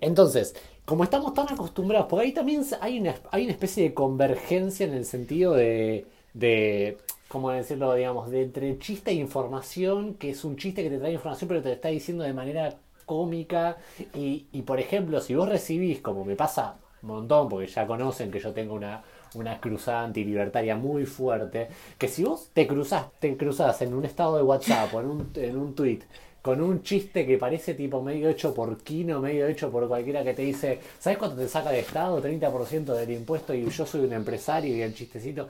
Entonces, 0.00 0.54
como 0.84 1.02
estamos 1.04 1.34
tan 1.34 1.52
acostumbrados, 1.52 2.06
porque 2.08 2.26
ahí 2.26 2.32
también 2.32 2.64
hay 2.80 3.00
una, 3.00 3.16
hay 3.32 3.44
una 3.44 3.52
especie 3.52 3.82
de 3.82 3.94
convergencia 3.94 4.86
en 4.86 4.94
el 4.94 5.04
sentido 5.04 5.54
de, 5.54 6.06
de 6.34 6.98
¿cómo 7.26 7.50
decirlo? 7.50 7.92
Digamos, 7.94 8.30
de 8.30 8.42
entre 8.42 8.78
chiste 8.78 9.10
e 9.10 9.14
información, 9.14 10.14
que 10.14 10.30
es 10.30 10.44
un 10.44 10.56
chiste 10.56 10.84
que 10.84 10.90
te 10.90 10.98
trae 10.98 11.12
información, 11.14 11.48
pero 11.48 11.62
te 11.62 11.72
está 11.72 11.88
diciendo 11.88 12.22
de 12.22 12.32
manera 12.32 12.76
cómica. 13.04 13.76
Y, 14.14 14.62
por 14.62 14.80
ejemplo, 14.80 15.20
si 15.20 15.34
vos 15.34 15.48
recibís, 15.48 16.00
como 16.00 16.24
me 16.24 16.36
pasa 16.36 16.76
un 17.02 17.08
montón, 17.08 17.48
porque 17.48 17.66
ya 17.66 17.86
conocen 17.86 18.30
que 18.30 18.38
yo 18.38 18.52
tengo 18.52 18.74
una, 18.74 19.02
una 19.34 19.60
cruzada 19.60 20.04
antilibertaria 20.04 20.76
muy 20.76 21.04
fuerte, 21.04 21.68
que 21.98 22.08
si 22.08 22.24
vos 22.24 22.50
te 22.52 22.66
cruzás, 22.66 23.06
te 23.18 23.36
cruzás 23.36 23.82
en 23.82 23.94
un 23.94 24.04
estado 24.04 24.36
de 24.36 24.42
WhatsApp 24.42 24.94
o 24.94 25.00
en 25.00 25.06
un, 25.06 25.30
en 25.34 25.56
un 25.56 25.74
tweet 25.74 26.00
con 26.42 26.60
un 26.60 26.82
chiste 26.82 27.24
que 27.24 27.38
parece 27.38 27.74
tipo 27.74 28.02
medio 28.02 28.28
hecho 28.28 28.52
por 28.52 28.76
Kino, 28.78 29.20
medio 29.20 29.46
hecho 29.46 29.70
por 29.70 29.86
cualquiera 29.86 30.24
que 30.24 30.34
te 30.34 30.42
dice, 30.42 30.80
¿sabes 30.98 31.16
cuánto 31.16 31.36
te 31.36 31.48
saca 31.48 31.70
de 31.70 31.78
Estado? 31.78 32.20
30% 32.20 32.94
del 32.94 33.12
impuesto 33.12 33.54
y 33.54 33.70
yo 33.70 33.86
soy 33.86 34.00
un 34.00 34.12
empresario 34.12 34.76
y 34.76 34.82
el 34.82 34.92
chistecito. 34.92 35.48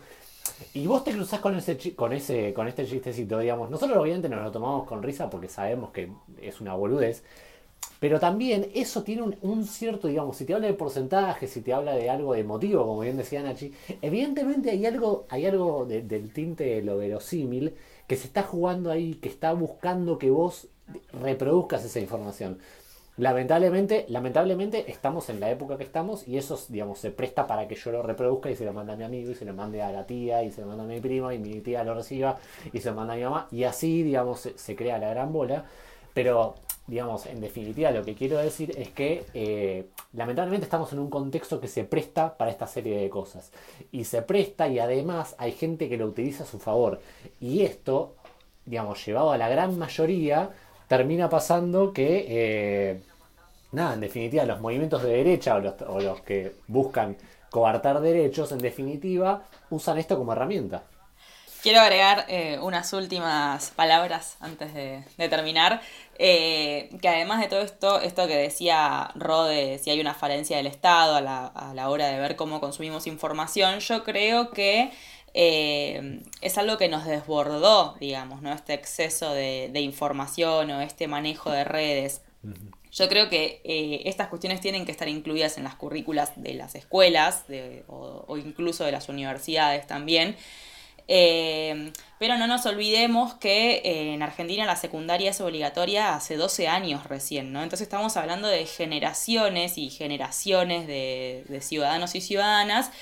Y 0.74 0.86
vos 0.86 1.04
te 1.04 1.12
cruzás 1.12 1.40
con 1.40 1.56
ese, 1.56 1.94
con 1.94 2.12
ese 2.12 2.52
con 2.54 2.68
este 2.68 2.86
chistecito, 2.86 3.38
digamos. 3.38 3.70
Nosotros 3.70 3.98
obviamente 3.98 4.28
nos 4.28 4.42
lo 4.42 4.50
tomamos 4.50 4.86
con 4.86 5.02
risa 5.02 5.30
porque 5.30 5.48
sabemos 5.48 5.90
que 5.90 6.10
es 6.40 6.60
una 6.60 6.74
boludez. 6.74 7.22
Pero 7.98 8.18
también 8.18 8.68
eso 8.74 9.04
tiene 9.04 9.22
un, 9.42 9.64
cierto, 9.64 10.08
digamos, 10.08 10.36
si 10.36 10.44
te 10.44 10.54
habla 10.54 10.66
de 10.66 10.74
porcentaje, 10.74 11.46
si 11.46 11.60
te 11.60 11.72
habla 11.72 11.94
de 11.94 12.10
algo 12.10 12.34
emotivo, 12.34 12.84
como 12.84 13.00
bien 13.00 13.16
decía 13.16 13.42
Nachi, 13.42 13.72
evidentemente 14.00 14.70
hay 14.70 14.86
algo, 14.86 15.24
hay 15.28 15.46
algo 15.46 15.84
del 15.86 16.32
tinte 16.32 16.64
de 16.64 16.82
lo 16.82 16.98
verosímil 16.98 17.74
que 18.08 18.16
se 18.16 18.26
está 18.26 18.42
jugando 18.42 18.90
ahí, 18.90 19.14
que 19.14 19.28
está 19.28 19.52
buscando 19.52 20.18
que 20.18 20.30
vos 20.30 20.68
reproduzcas 21.12 21.84
esa 21.84 22.00
información. 22.00 22.58
Lamentablemente, 23.22 24.04
lamentablemente 24.08 24.90
estamos 24.90 25.30
en 25.30 25.38
la 25.38 25.48
época 25.48 25.76
que 25.76 25.84
estamos 25.84 26.26
y 26.26 26.38
eso, 26.38 26.58
digamos, 26.68 26.98
se 26.98 27.12
presta 27.12 27.46
para 27.46 27.68
que 27.68 27.76
yo 27.76 27.92
lo 27.92 28.02
reproduzca 28.02 28.50
y 28.50 28.56
se 28.56 28.64
lo 28.64 28.72
mande 28.72 28.94
a 28.94 28.96
mi 28.96 29.04
amigo 29.04 29.30
y 29.30 29.36
se 29.36 29.44
lo 29.44 29.54
mande 29.54 29.80
a 29.80 29.92
la 29.92 30.04
tía 30.04 30.42
y 30.42 30.50
se 30.50 30.62
lo 30.62 30.66
manda 30.66 30.82
a 30.82 30.86
mi 30.88 31.00
primo 31.00 31.30
y 31.30 31.38
mi 31.38 31.60
tía 31.60 31.84
lo 31.84 31.94
reciba 31.94 32.40
y 32.72 32.80
se 32.80 32.90
lo 32.90 32.96
manda 32.96 33.12
a 33.14 33.16
mi 33.16 33.22
mamá 33.22 33.46
y 33.52 33.62
así, 33.62 34.02
digamos, 34.02 34.50
se 34.52 34.74
crea 34.74 34.98
la 34.98 35.10
gran 35.10 35.32
bola. 35.32 35.64
Pero 36.12 36.56
digamos, 36.88 37.26
en 37.26 37.40
definitiva, 37.40 37.92
lo 37.92 38.04
que 38.04 38.16
quiero 38.16 38.38
decir 38.38 38.74
es 38.76 38.88
que 38.88 39.24
eh, 39.34 39.86
lamentablemente 40.14 40.64
estamos 40.64 40.92
en 40.92 40.98
un 40.98 41.08
contexto 41.08 41.60
que 41.60 41.68
se 41.68 41.84
presta 41.84 42.36
para 42.36 42.50
esta 42.50 42.66
serie 42.66 42.98
de 42.98 43.08
cosas. 43.08 43.52
Y 43.92 44.02
se 44.02 44.22
presta 44.22 44.66
y 44.66 44.80
además 44.80 45.36
hay 45.38 45.52
gente 45.52 45.88
que 45.88 45.96
lo 45.96 46.06
utiliza 46.06 46.42
a 46.42 46.46
su 46.48 46.58
favor. 46.58 47.00
Y 47.40 47.62
esto, 47.62 48.16
digamos, 48.66 49.06
llevado 49.06 49.30
a 49.30 49.38
la 49.38 49.48
gran 49.48 49.78
mayoría, 49.78 50.50
termina 50.88 51.30
pasando 51.30 51.92
que, 51.92 52.26
eh, 52.28 53.00
nada, 53.72 53.94
en 53.94 54.00
definitiva, 54.00 54.44
los 54.44 54.60
movimientos 54.60 55.02
de 55.02 55.10
derecha 55.10 55.56
o 55.56 55.60
los, 55.60 55.74
o 55.82 56.00
los 56.00 56.20
que 56.22 56.54
buscan 56.68 57.16
coartar 57.50 58.00
derechos, 58.00 58.52
en 58.52 58.58
definitiva, 58.58 59.42
usan 59.70 59.98
esto 59.98 60.16
como 60.16 60.32
herramienta. 60.32 60.84
Quiero 61.62 61.80
agregar 61.80 62.24
eh, 62.26 62.58
unas 62.60 62.92
últimas 62.92 63.70
palabras 63.70 64.36
antes 64.40 64.74
de, 64.74 65.04
terminar, 65.28 65.80
eh, 66.18 66.90
que 67.00 67.08
además 67.08 67.40
de 67.40 67.46
todo 67.46 67.60
esto, 67.60 68.00
esto 68.00 68.26
que 68.26 68.36
decía 68.36 69.12
Rode, 69.14 69.78
si 69.78 69.90
hay 69.90 70.00
una 70.00 70.12
falencia 70.12 70.56
del 70.56 70.66
Estado 70.66 71.14
a 71.14 71.20
la, 71.20 71.88
hora 71.88 72.08
de 72.08 72.18
ver 72.18 72.34
cómo 72.34 72.60
consumimos 72.60 73.06
información, 73.06 73.78
yo 73.78 74.02
creo 74.02 74.50
que 74.50 74.90
eh, 75.34 76.24
es 76.40 76.58
algo 76.58 76.78
que 76.78 76.88
nos 76.88 77.04
desbordó, 77.04 77.94
digamos, 78.00 78.42
¿no? 78.42 78.52
Este 78.52 78.74
exceso 78.74 79.32
de, 79.32 79.70
información 79.76 80.68
o 80.72 80.80
este 80.80 81.06
manejo 81.06 81.52
de 81.52 81.62
redes. 81.62 82.22
Yo 82.92 83.08
creo 83.08 83.30
que 83.30 83.60
estas 84.04 84.28
cuestiones 84.28 84.60
tienen 84.60 84.84
que 84.84 84.92
estar 84.92 85.08
incluidas 85.08 85.56
en 85.56 85.64
las 85.64 85.74
currículas 85.74 86.32
de 86.36 86.54
las 86.54 86.74
escuelas 86.74 87.44
o, 87.88 88.36
incluso 88.36 88.84
de 88.84 88.92
las 88.92 89.08
universidades 89.08 89.86
también. 89.86 90.36
Eh, 91.08 91.92
pero 92.18 92.38
no 92.38 92.46
nos 92.46 92.64
olvidemos 92.66 93.34
que 93.34 93.82
eh, 93.84 94.14
en 94.14 94.22
Argentina 94.22 94.64
la 94.66 94.76
secundaria 94.76 95.30
es 95.30 95.40
obligatoria 95.40 96.14
hace 96.14 96.36
12 96.36 96.68
años 96.68 97.04
recién, 97.04 97.52
¿no? 97.52 97.62
Entonces 97.62 97.86
estamos 97.86 98.16
hablando 98.16 98.46
de 98.46 98.66
generaciones 98.66 99.78
y 99.78 99.90
generaciones 99.90 100.86
de, 100.86 101.44
de 101.48 101.60
ciudadanos 101.60 102.14
y 102.14 102.20
ciudadanas 102.20 102.92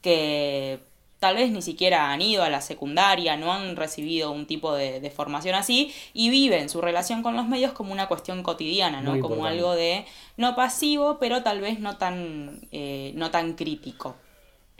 que 0.00 0.80
tal 1.20 1.36
vez 1.36 1.52
ni 1.52 1.60
siquiera 1.62 2.10
han 2.10 2.22
ido 2.22 2.42
a 2.42 2.50
la 2.50 2.62
secundaria, 2.62 3.36
no 3.36 3.52
han 3.52 3.76
recibido 3.76 4.32
un 4.32 4.46
tipo 4.46 4.74
de, 4.74 5.10
formación 5.14 5.54
así 5.54 5.94
y 6.14 6.30
viven 6.30 6.68
su 6.68 6.80
relación 6.80 7.22
con 7.22 7.36
los 7.36 7.46
medios 7.46 7.72
como 7.72 7.92
una 7.92 8.08
cuestión 8.08 8.42
cotidiana, 8.42 9.02
¿no? 9.02 9.20
como 9.20 9.44
algo 9.44 9.74
de 9.74 10.06
no 10.38 10.56
pasivo, 10.56 11.18
pero 11.20 11.42
tal 11.42 11.60
vez 11.60 11.78
no 11.78 11.98
tan, 11.98 12.60
eh, 12.72 13.12
no 13.16 13.30
tan 13.30 13.52
crítico. 13.52 14.16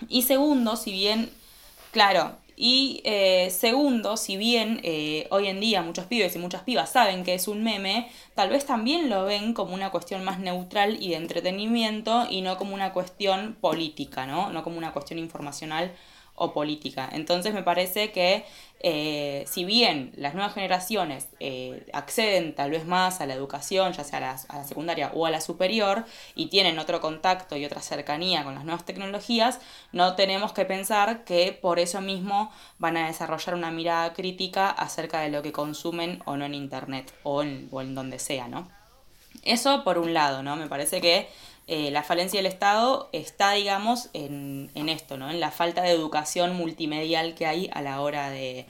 Y 0.09 0.23
segundo, 0.23 0.77
si 0.77 0.93
bien, 0.93 1.31
claro, 1.91 2.37
y 2.57 3.03
eh, 3.05 3.51
segundo, 3.51 4.17
si 4.17 4.39
bien 4.39 4.81
eh, 4.83 5.27
hoy 5.31 5.47
en 5.49 5.61
día 5.61 5.83
muchos 5.83 6.07
pibes 6.07 6.37
y 6.37 6.39
muchas 6.39 6.63
pibas 6.63 6.91
saben 6.91 7.23
que 7.23 7.35
es 7.35 7.49
un 7.49 7.63
meme, 7.63 8.11
tal 8.35 8.49
vez 8.49 8.65
también 8.65 9.11
lo 9.11 9.25
ven 9.25 9.53
como 9.53 9.75
una 9.75 9.91
cuestión 9.91 10.25
más 10.25 10.39
neutral 10.39 11.03
y 11.03 11.11
de 11.11 11.17
entretenimiento 11.17 12.27
y 12.31 12.41
no 12.41 12.57
como 12.57 12.75
una 12.75 12.93
cuestión 12.95 13.57
política, 13.61 14.27
¿no? 14.27 14.51
No 14.51 14.63
como 14.63 14.79
una 14.79 14.93
cuestión 14.93 15.19
informacional 15.19 15.93
o 16.41 16.55
política. 16.55 17.09
Entonces 17.13 17.53
me 17.53 17.63
parece 17.63 18.13
que 18.13 18.47
eh, 18.83 19.45
si 19.47 19.67
bien 19.67 20.11
las 20.17 20.35
nuevas 20.35 20.55
generaciones 20.55 21.29
eh, 21.39 21.87
acceden 21.93 22.55
tal 22.55 22.71
vez 22.71 22.87
más 22.87 23.21
a 23.21 23.27
la 23.27 23.35
educación, 23.35 23.93
ya 23.93 24.05
sea 24.05 24.19
a 24.19 24.57
la, 24.57 24.65
secundaria 24.65 25.13
o 25.15 25.27
a 25.27 25.31
la 25.31 25.43
superior, 25.43 26.07
y 26.35 26.47
tienen 26.47 26.79
otro 26.79 27.03
contacto 27.03 27.59
y 27.59 27.67
otra 27.67 27.83
cercanía 27.83 28.43
con 28.43 28.55
las 28.55 28.65
nuevas 28.65 28.87
tecnologías, 28.87 29.61
no 29.93 30.17
tenemos 30.17 30.53
que 30.55 30.65
pensar 30.65 31.25
que 31.25 31.53
por 31.53 31.79
eso 31.79 32.01
mismo 32.01 32.51
van 32.79 32.97
a 32.97 33.07
desarrollar 33.07 33.55
una 33.55 33.71
mirada 33.71 34.15
crítica 34.15 34.71
acerca 34.71 35.21
de 35.21 35.29
lo 35.29 35.43
que 35.43 35.53
consumen 35.53 36.23
o 36.25 36.39
no 36.39 36.47
en 36.47 36.55
Internet 36.55 37.13
o 37.23 37.43
en, 37.43 37.69
o 37.71 37.83
en 37.83 37.95
donde 37.95 38.19
sea, 38.19 38.49
¿no? 38.49 38.67
Eso 39.43 39.85
por 39.85 39.99
un 39.99 40.15
lado, 40.15 40.43
¿no? 40.43 40.57
Me 40.57 40.69
parece 40.69 41.03
que 41.03 41.29
eh, 41.73 41.93
la 41.93 42.03
falencia 42.03 42.41
del 42.41 42.47
Estado 42.47 43.09
está, 43.13 43.53
digamos, 43.53 44.11
en, 44.13 44.73
en, 44.75 44.89
esto, 44.89 45.17
¿no? 45.17 45.31
En 45.31 45.39
la 45.39 45.53
falta 45.53 45.83
de 45.83 45.91
educación 45.93 46.57
multimedial 46.57 47.37
que 47.37 47.47
hay 47.47 47.71
a 47.73 47.81
la 47.81 48.01
hora 48.01 48.29
de, 48.29 48.67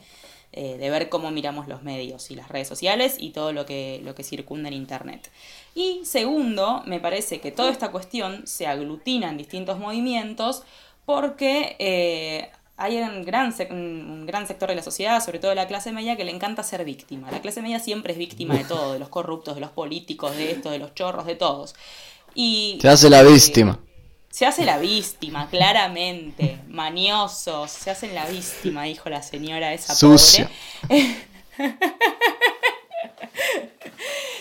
eh, 0.52 0.76
de, 0.76 0.90
ver 0.90 1.08
cómo 1.08 1.30
miramos 1.30 1.66
los 1.66 1.82
medios 1.82 2.30
y 2.30 2.34
las 2.34 2.50
redes 2.50 2.68
sociales 2.68 3.16
y 3.18 3.30
todo 3.30 3.54
lo 3.54 3.64
que, 3.64 4.02
lo 4.04 4.14
que 4.14 4.22
circunda 4.22 4.68
en 4.68 4.74
Internet. 4.74 5.30
Y 5.74 6.02
segundo, 6.04 6.82
me 6.84 7.00
parece 7.00 7.40
que 7.40 7.50
toda 7.50 7.70
esta 7.70 7.90
cuestión 7.90 8.46
se 8.46 8.66
aglutina 8.66 9.30
en 9.30 9.38
distintos 9.38 9.78
movimientos 9.78 10.64
porque 11.06 11.76
eh, 11.78 12.50
hay 12.76 12.98
un 12.98 13.24
gran, 13.24 13.54
un 13.70 14.26
gran 14.26 14.46
sector 14.46 14.68
de 14.68 14.74
la 14.74 14.82
sociedad, 14.82 15.24
sobre 15.24 15.38
todo 15.38 15.50
de 15.50 15.54
la 15.54 15.68
clase 15.68 15.90
media, 15.90 16.16
que 16.16 16.24
le 16.24 16.32
encanta 16.32 16.62
ser 16.62 16.84
víctima. 16.84 17.30
La 17.30 17.40
clase 17.40 17.62
media 17.62 17.78
siempre 17.78 18.12
es 18.12 18.18
víctima 18.18 18.54
de 18.56 18.64
todo, 18.64 18.92
de 18.92 18.98
los 18.98 19.08
corruptos, 19.08 19.54
de 19.54 19.62
los 19.62 19.70
políticos, 19.70 20.36
de 20.36 20.50
esto, 20.50 20.70
de 20.70 20.78
los 20.78 20.94
chorros, 20.94 21.24
de 21.24 21.36
todos. 21.36 21.74
Y, 22.34 22.78
se 22.80 22.88
hace 22.88 23.10
la 23.10 23.22
víctima. 23.22 23.78
Se 24.30 24.46
hace 24.46 24.64
la 24.64 24.78
víctima, 24.78 25.48
claramente. 25.48 26.60
Mañosos, 26.68 27.70
se 27.70 27.90
hacen 27.90 28.14
la 28.14 28.26
víctima, 28.26 28.84
dijo 28.84 29.08
la 29.10 29.22
señora 29.22 29.72
esa 29.72 29.94
Sucia. 29.94 30.50
pobre. 30.88 31.16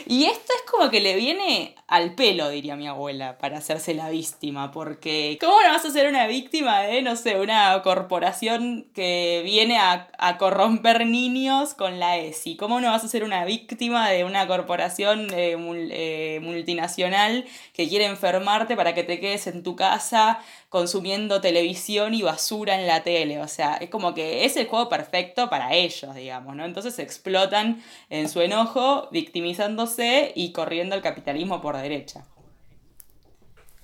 y 0.06 0.26
esto 0.26 0.54
es 0.56 0.72
como 0.72 0.90
que 0.90 1.00
le 1.00 1.16
viene 1.16 1.76
al 1.88 2.14
pelo, 2.14 2.50
diría 2.50 2.76
mi 2.76 2.88
abuela, 2.88 3.38
para 3.38 3.58
hacerse 3.58 3.94
la 3.94 4.10
víctima, 4.10 4.72
porque 4.72 5.38
¿cómo 5.42 5.62
no 5.62 5.70
vas 5.70 5.86
a 5.86 5.92
ser 5.92 6.08
una 6.08 6.28
víctima 6.28 6.82
de, 6.82 7.02
no 7.02 7.16
sé, 7.16 7.40
una 7.40 7.82
corporación 7.82 8.88
que 8.94 9.42
viene 9.44 9.78
a, 9.78 10.08
a 10.18 10.38
corromper 10.38 11.06
niños 11.06 11.74
con 11.74 12.00
la 12.00 12.18
ESI? 12.18 12.58
¿Cómo 12.58 12.80
no 12.80 12.92
vas 12.92 13.04
a 13.04 13.08
ser 13.08 13.24
una 13.24 13.44
víctima 13.46 14.10
de 14.10 14.24
una 14.24 14.48
corporación 14.48 15.28
eh, 15.34 15.58
eh, 15.92 16.40
multinacional 16.42 17.46
que 17.74 17.90
quiere 17.90 18.06
enfermarte 18.06 18.76
para 18.76 18.94
que 18.94 19.04
te 19.04 19.20
quedes 19.20 19.48
en 19.48 19.64
tu 19.64 19.76
casa 19.76 20.40
consumiendo 20.70 21.42
televisión 21.42 22.14
y 22.14 22.22
basura 22.22 22.80
en 22.80 22.88
la 22.88 23.04
tele? 23.04 23.40
O 23.40 23.48
sea, 23.48 23.76
es 23.76 23.90
como 23.90 24.14
que 24.14 24.46
es 24.46 24.56
el 24.56 24.68
juego 24.68 24.88
perfecto 24.90 25.50
para 25.50 25.74
ellos, 25.74 26.16
digamos, 26.16 26.56
¿no? 26.56 26.66
Entonces 26.66 26.98
explotan 27.00 27.84
en 28.10 28.30
su 28.30 28.42
enojo, 28.42 29.10
victimizándose 29.12 30.32
y 30.36 30.52
corriendo 30.52 30.96
el 30.96 31.02
capitalismo 31.02 31.62
por 31.62 31.78
derecha. 31.78 32.26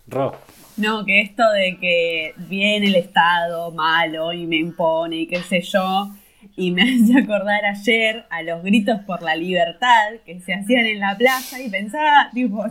Ro. 0.07 0.37
No, 0.77 1.05
que 1.05 1.21
esto 1.21 1.43
de 1.51 1.77
que 1.79 2.33
viene 2.37 2.87
el 2.87 2.95
Estado 2.95 3.71
malo 3.71 4.33
y 4.33 4.45
me 4.45 4.57
impone 4.57 5.17
y 5.17 5.27
qué 5.27 5.41
sé 5.41 5.61
yo, 5.61 6.09
y 6.55 6.71
me 6.71 6.81
hace 7.03 7.17
acordar 7.17 7.65
ayer 7.65 8.25
a 8.29 8.43
los 8.43 8.63
gritos 8.63 8.99
por 9.05 9.21
la 9.21 9.35
libertad 9.35 10.13
que 10.25 10.39
se 10.39 10.53
hacían 10.53 10.85
en 10.85 10.99
la 10.99 11.17
plaza 11.17 11.61
y 11.61 11.69
pensaba, 11.69 12.29
tipo, 12.33 12.63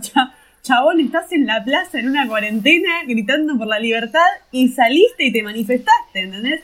chabón, 0.64 0.98
estás 0.98 1.30
en 1.30 1.46
la 1.46 1.62
plaza 1.62 1.98
en 1.98 2.08
una 2.08 2.26
cuarentena 2.26 3.04
gritando 3.06 3.56
por 3.58 3.66
la 3.66 3.78
libertad 3.78 4.26
y 4.50 4.68
saliste 4.68 5.26
y 5.26 5.32
te 5.32 5.42
manifestaste, 5.42 6.20
¿entendés? 6.20 6.62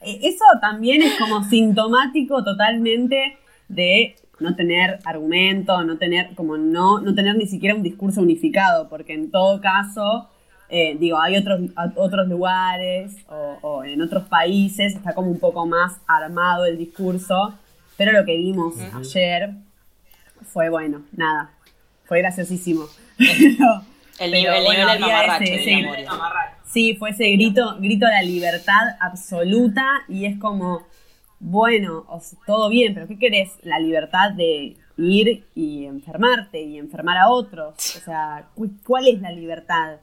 E, 0.00 0.20
eso 0.28 0.44
también 0.60 1.02
es 1.02 1.18
como 1.18 1.42
sintomático 1.42 2.44
totalmente 2.44 3.36
de 3.68 4.14
no 4.38 4.54
tener 4.54 5.00
argumento, 5.04 5.82
no 5.82 5.98
tener, 5.98 6.36
como 6.36 6.56
no, 6.56 7.00
no 7.00 7.14
tener 7.16 7.36
ni 7.36 7.46
siquiera 7.46 7.74
un 7.74 7.82
discurso 7.82 8.20
unificado, 8.20 8.88
porque 8.88 9.12
en 9.14 9.32
todo 9.32 9.60
caso, 9.60 10.28
eh, 10.68 10.96
digo, 10.98 11.20
hay 11.20 11.36
otros, 11.36 11.62
otros 11.96 12.28
lugares 12.28 13.16
o, 13.28 13.58
o, 13.60 13.84
en 13.84 14.02
otros 14.02 14.22
países, 14.28 14.94
está 14.94 15.14
como 15.14 15.30
un 15.30 15.40
poco 15.40 15.66
más 15.66 16.00
armado 16.06 16.64
el 16.64 16.78
discurso, 16.78 17.54
pero 17.96 18.12
lo 18.12 18.24
que 18.24 18.36
vimos 18.36 18.76
uh 18.76 18.78
-huh. 18.78 19.00
ayer 19.00 19.50
fue, 20.52 20.68
bueno, 20.68 21.02
nada, 21.12 21.50
fue 22.04 22.20
graciosísimo. 22.20 22.84
el 24.18 24.32
nivel, 24.32 24.54
el 24.56 25.00
nivel 25.00 25.00
del 25.00 25.48
ese, 25.48 25.64
sí, 25.64 25.86
sí, 26.64 26.96
fue 26.96 27.10
ese 27.10 27.30
grito, 27.32 27.76
grito 27.80 28.06
de 28.06 28.12
la 28.12 28.22
libertad 28.22 28.96
absoluta 29.00 29.84
y 30.08 30.26
es 30.26 30.38
como 30.38 30.86
bueno, 31.44 32.06
todo 32.46 32.68
bien, 32.68 32.94
pero 32.94 33.08
¿qué 33.08 33.18
querés? 33.18 33.58
La 33.62 33.80
libertad 33.80 34.30
de 34.30 34.76
ir 34.96 35.44
y 35.56 35.86
enfermarte 35.86 36.62
y 36.62 36.78
enfermar 36.78 37.18
a 37.18 37.28
otros. 37.28 37.74
O 37.96 38.00
sea, 38.04 38.46
¿cuál 38.86 39.08
es 39.08 39.20
la 39.20 39.32
libertad 39.32 39.96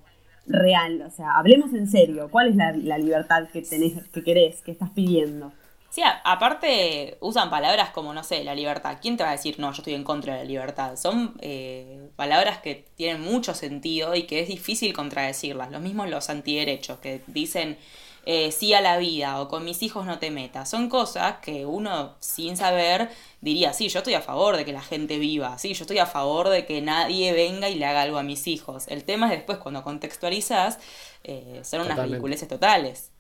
real? 0.46 1.02
O 1.02 1.10
sea, 1.10 1.32
hablemos 1.32 1.74
en 1.74 1.88
serio. 1.88 2.28
¿Cuál 2.30 2.50
es 2.50 2.56
la, 2.58 2.74
la 2.74 2.98
libertad 2.98 3.48
que 3.54 3.62
tenés, 3.62 4.06
que 4.10 4.22
querés, 4.22 4.62
que 4.62 4.72
estás 4.72 4.90
pidiendo? 4.90 5.54
Sí, 5.90 6.02
aparte 6.24 7.18
usan 7.20 7.50
palabras 7.50 7.90
como, 7.90 8.14
no 8.14 8.24
sé, 8.24 8.44
la 8.44 8.54
libertad. 8.54 8.98
¿Quién 9.02 9.18
te 9.18 9.24
va 9.24 9.30
a 9.30 9.34
decir, 9.34 9.60
no, 9.60 9.72
yo 9.72 9.78
estoy 9.78 9.96
en 9.96 10.04
contra 10.04 10.34
de 10.34 10.40
la 10.40 10.46
libertad? 10.46 10.96
Son 10.98 11.34
eh, 11.42 12.10
palabras 12.16 12.60
que 12.60 12.86
tienen 12.96 13.22
mucho 13.22 13.56
sentido 13.56 14.14
y 14.16 14.24
que 14.24 14.42
es 14.42 14.48
difícil 14.48 14.94
contradecirlas. 14.94 15.72
Lo 15.72 15.80
mismo 15.80 16.06
los 16.06 16.30
antiderechos, 16.30 17.00
que 17.00 17.22
dicen 17.28 17.78
eh, 18.26 18.52
sí 18.52 18.74
a 18.76 18.82
la 18.82 18.98
vida 18.98 19.42
o 19.42 19.48
con 19.48 19.66
mis 19.66 19.82
hijos 19.82 20.06
no 20.06 20.20
te 20.20 20.30
metas. 20.30 20.70
Son 20.70 20.90
cosas 20.90 21.38
que 21.42 21.66
uno 21.66 22.16
sin 22.20 22.58
saber 22.58 23.10
diría, 23.42 23.74
sí, 23.74 23.90
yo 23.90 24.00
estoy 24.00 24.14
a 24.14 24.22
favor 24.22 24.58
de 24.58 24.66
que 24.66 24.74
la 24.74 24.82
gente 24.82 25.18
viva, 25.18 25.58
sí, 25.58 25.74
yo 25.74 25.84
estoy 25.84 25.98
a 25.98 26.06
favor 26.06 26.50
de 26.50 26.66
que 26.66 26.82
nadie 26.82 27.34
venga 27.34 27.70
y 27.70 27.76
le 27.76 27.86
haga 27.86 28.04
algo 28.04 28.20
a 28.20 28.24
mis 28.24 28.46
hijos. 28.48 28.88
El 28.90 29.04
tema 29.04 29.26
es 29.28 29.32
después 29.32 29.58
cuando 29.58 29.84
contextualizas, 29.84 30.78
eh, 31.24 31.62
son 31.64 31.82
unas 31.82 31.98
ridiculeces 31.98 32.48
totales. 32.48 33.12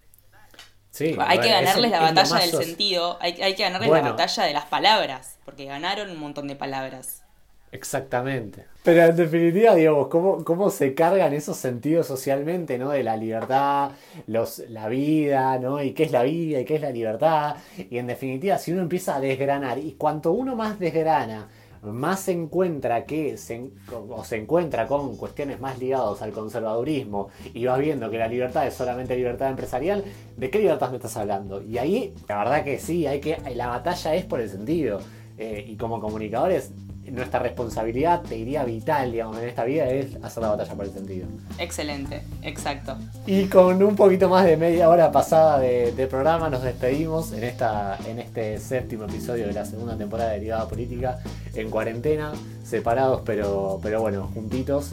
Sí, 0.91 1.15
hay 1.19 1.39
que 1.39 1.49
ganarles 1.49 1.85
es, 1.85 1.91
la 1.91 1.99
batalla 2.01 2.39
del 2.39 2.49
sos... 2.49 2.65
sentido, 2.65 3.17
hay, 3.21 3.39
hay, 3.41 3.55
que 3.55 3.63
ganarles 3.63 3.89
bueno. 3.89 4.05
la 4.05 4.11
batalla 4.11 4.43
de 4.43 4.53
las 4.53 4.65
palabras, 4.65 5.37
porque 5.45 5.65
ganaron 5.65 6.09
un 6.09 6.19
montón 6.19 6.47
de 6.47 6.55
palabras. 6.55 7.23
Exactamente. 7.71 8.65
Pero 8.83 9.03
en 9.03 9.15
definitiva, 9.15 9.75
digamos, 9.75 10.07
¿cómo, 10.07 10.43
cómo 10.43 10.71
se 10.71 10.95
cargan 10.95 11.33
esos 11.33 11.57
sentidos 11.57 12.07
socialmente, 12.07 12.79
¿no? 12.79 12.89
De 12.89 13.03
la 13.03 13.15
libertad, 13.15 13.91
los, 14.25 14.59
la 14.69 14.87
vida, 14.87 15.59
¿no? 15.59 15.81
Y 15.81 15.91
qué 15.93 16.03
es 16.03 16.11
la 16.11 16.23
vida 16.23 16.59
y 16.59 16.65
qué 16.65 16.75
es 16.75 16.81
la 16.81 16.89
libertad. 16.89 17.57
Y 17.77 17.99
en 17.99 18.07
definitiva, 18.07 18.57
si 18.57 18.71
uno 18.71 18.81
empieza 18.81 19.15
a 19.15 19.19
desgranar, 19.19 19.77
y 19.77 19.93
cuanto 19.93 20.31
uno 20.31 20.55
más 20.55 20.79
desgrana, 20.79 21.47
más 21.83 22.21
se 22.21 22.31
encuentra 22.31 23.05
que 23.05 23.37
se, 23.37 23.71
o 23.91 24.23
se 24.23 24.37
encuentra 24.37 24.87
con 24.87 25.15
cuestiones 25.17 25.59
más 25.59 25.79
ligadas 25.79 26.21
al 26.21 26.31
conservadurismo 26.31 27.29
y 27.53 27.65
vas 27.65 27.79
viendo 27.79 28.09
que 28.09 28.17
la 28.17 28.27
libertad 28.27 28.67
es 28.67 28.73
solamente 28.73 29.15
libertad 29.15 29.49
empresarial, 29.49 30.03
¿de 30.37 30.49
qué 30.49 30.59
libertad 30.59 30.89
me 30.89 30.97
estás 30.97 31.15
hablando? 31.17 31.61
Y 31.61 31.77
ahí, 31.77 32.13
la 32.27 32.39
verdad 32.39 32.63
que 32.63 32.79
sí, 32.79 33.07
hay 33.07 33.19
que 33.19 33.37
la 33.55 33.67
batalla 33.67 34.15
es 34.15 34.25
por 34.25 34.41
el 34.41 34.49
sentido. 34.49 34.99
Eh, 35.37 35.65
y 35.69 35.77
como 35.77 36.01
comunicadores, 36.01 36.73
nuestra 37.11 37.39
responsabilidad, 37.39 38.21
te 38.21 38.35
diría 38.35 38.63
vital, 38.63 39.11
digamos, 39.11 39.37
en 39.37 39.49
esta 39.49 39.63
vida 39.63 39.89
es 39.89 40.15
hacer 40.23 40.43
la 40.43 40.49
batalla 40.49 40.73
por 40.73 40.85
el 40.85 40.91
sentido. 40.91 41.27
Excelente, 41.57 42.21
exacto. 42.41 42.97
Y 43.25 43.45
con 43.45 43.81
un 43.81 43.95
poquito 43.95 44.29
más 44.29 44.45
de 44.45 44.57
media 44.57 44.89
hora 44.89 45.11
pasada 45.11 45.59
de, 45.59 45.91
de, 45.91 46.07
programa 46.07 46.49
nos 46.49 46.63
despedimos 46.63 47.31
en, 47.33 47.43
esta, 47.43 47.97
en 48.07 48.19
este 48.19 48.57
séptimo 48.59 49.05
episodio 49.05 49.47
de 49.47 49.53
la 49.53 49.65
segunda 49.65 49.97
temporada 49.97 50.31
de 50.31 50.39
Derivada 50.39 50.67
Política, 50.67 51.19
en 51.53 51.69
cuarentena, 51.69 52.33
separados 52.63 53.21
pero, 53.25 53.79
pero 53.81 54.01
bueno, 54.01 54.29
juntitos. 54.33 54.91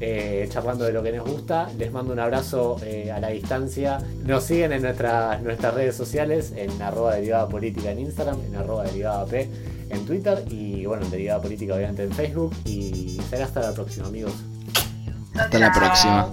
eh, 0.00 0.46
charlando 0.50 0.84
de 0.84 0.92
lo 0.92 1.02
que 1.02 1.12
nos 1.12 1.28
gusta. 1.28 1.68
Les 1.76 1.92
mando 1.92 2.12
un 2.12 2.18
abrazo 2.20 2.76
eh, 2.82 3.10
a 3.10 3.20
la 3.20 3.28
distancia. 3.28 3.98
Nos 4.24 4.44
siguen 4.44 4.72
en 4.72 4.82
nuestras 4.82 5.42
nuestras 5.42 5.74
redes 5.74 5.96
sociales, 5.96 6.52
en 6.56 6.80
arroba 6.82 7.14
derivada 7.16 7.48
política 7.48 7.90
en 7.90 8.00
Instagram, 8.00 8.38
en 8.46 8.56
arroba 8.56 8.84
derivada 8.84 9.24
P 9.26 9.48
en 9.90 10.04
Twitter 10.04 10.44
y 10.50 10.86
bueno, 10.86 11.04
en 11.04 11.10
derivada 11.10 11.40
política 11.40 11.74
obviamente 11.74 12.04
en 12.04 12.12
Facebook. 12.12 12.54
Y 12.64 13.20
será 13.28 13.44
hasta 13.44 13.60
la 13.60 13.72
próxima 13.72 14.06
amigos. 14.06 14.34
Hasta 15.34 15.58
la 15.58 15.72
próxima. 15.72 16.28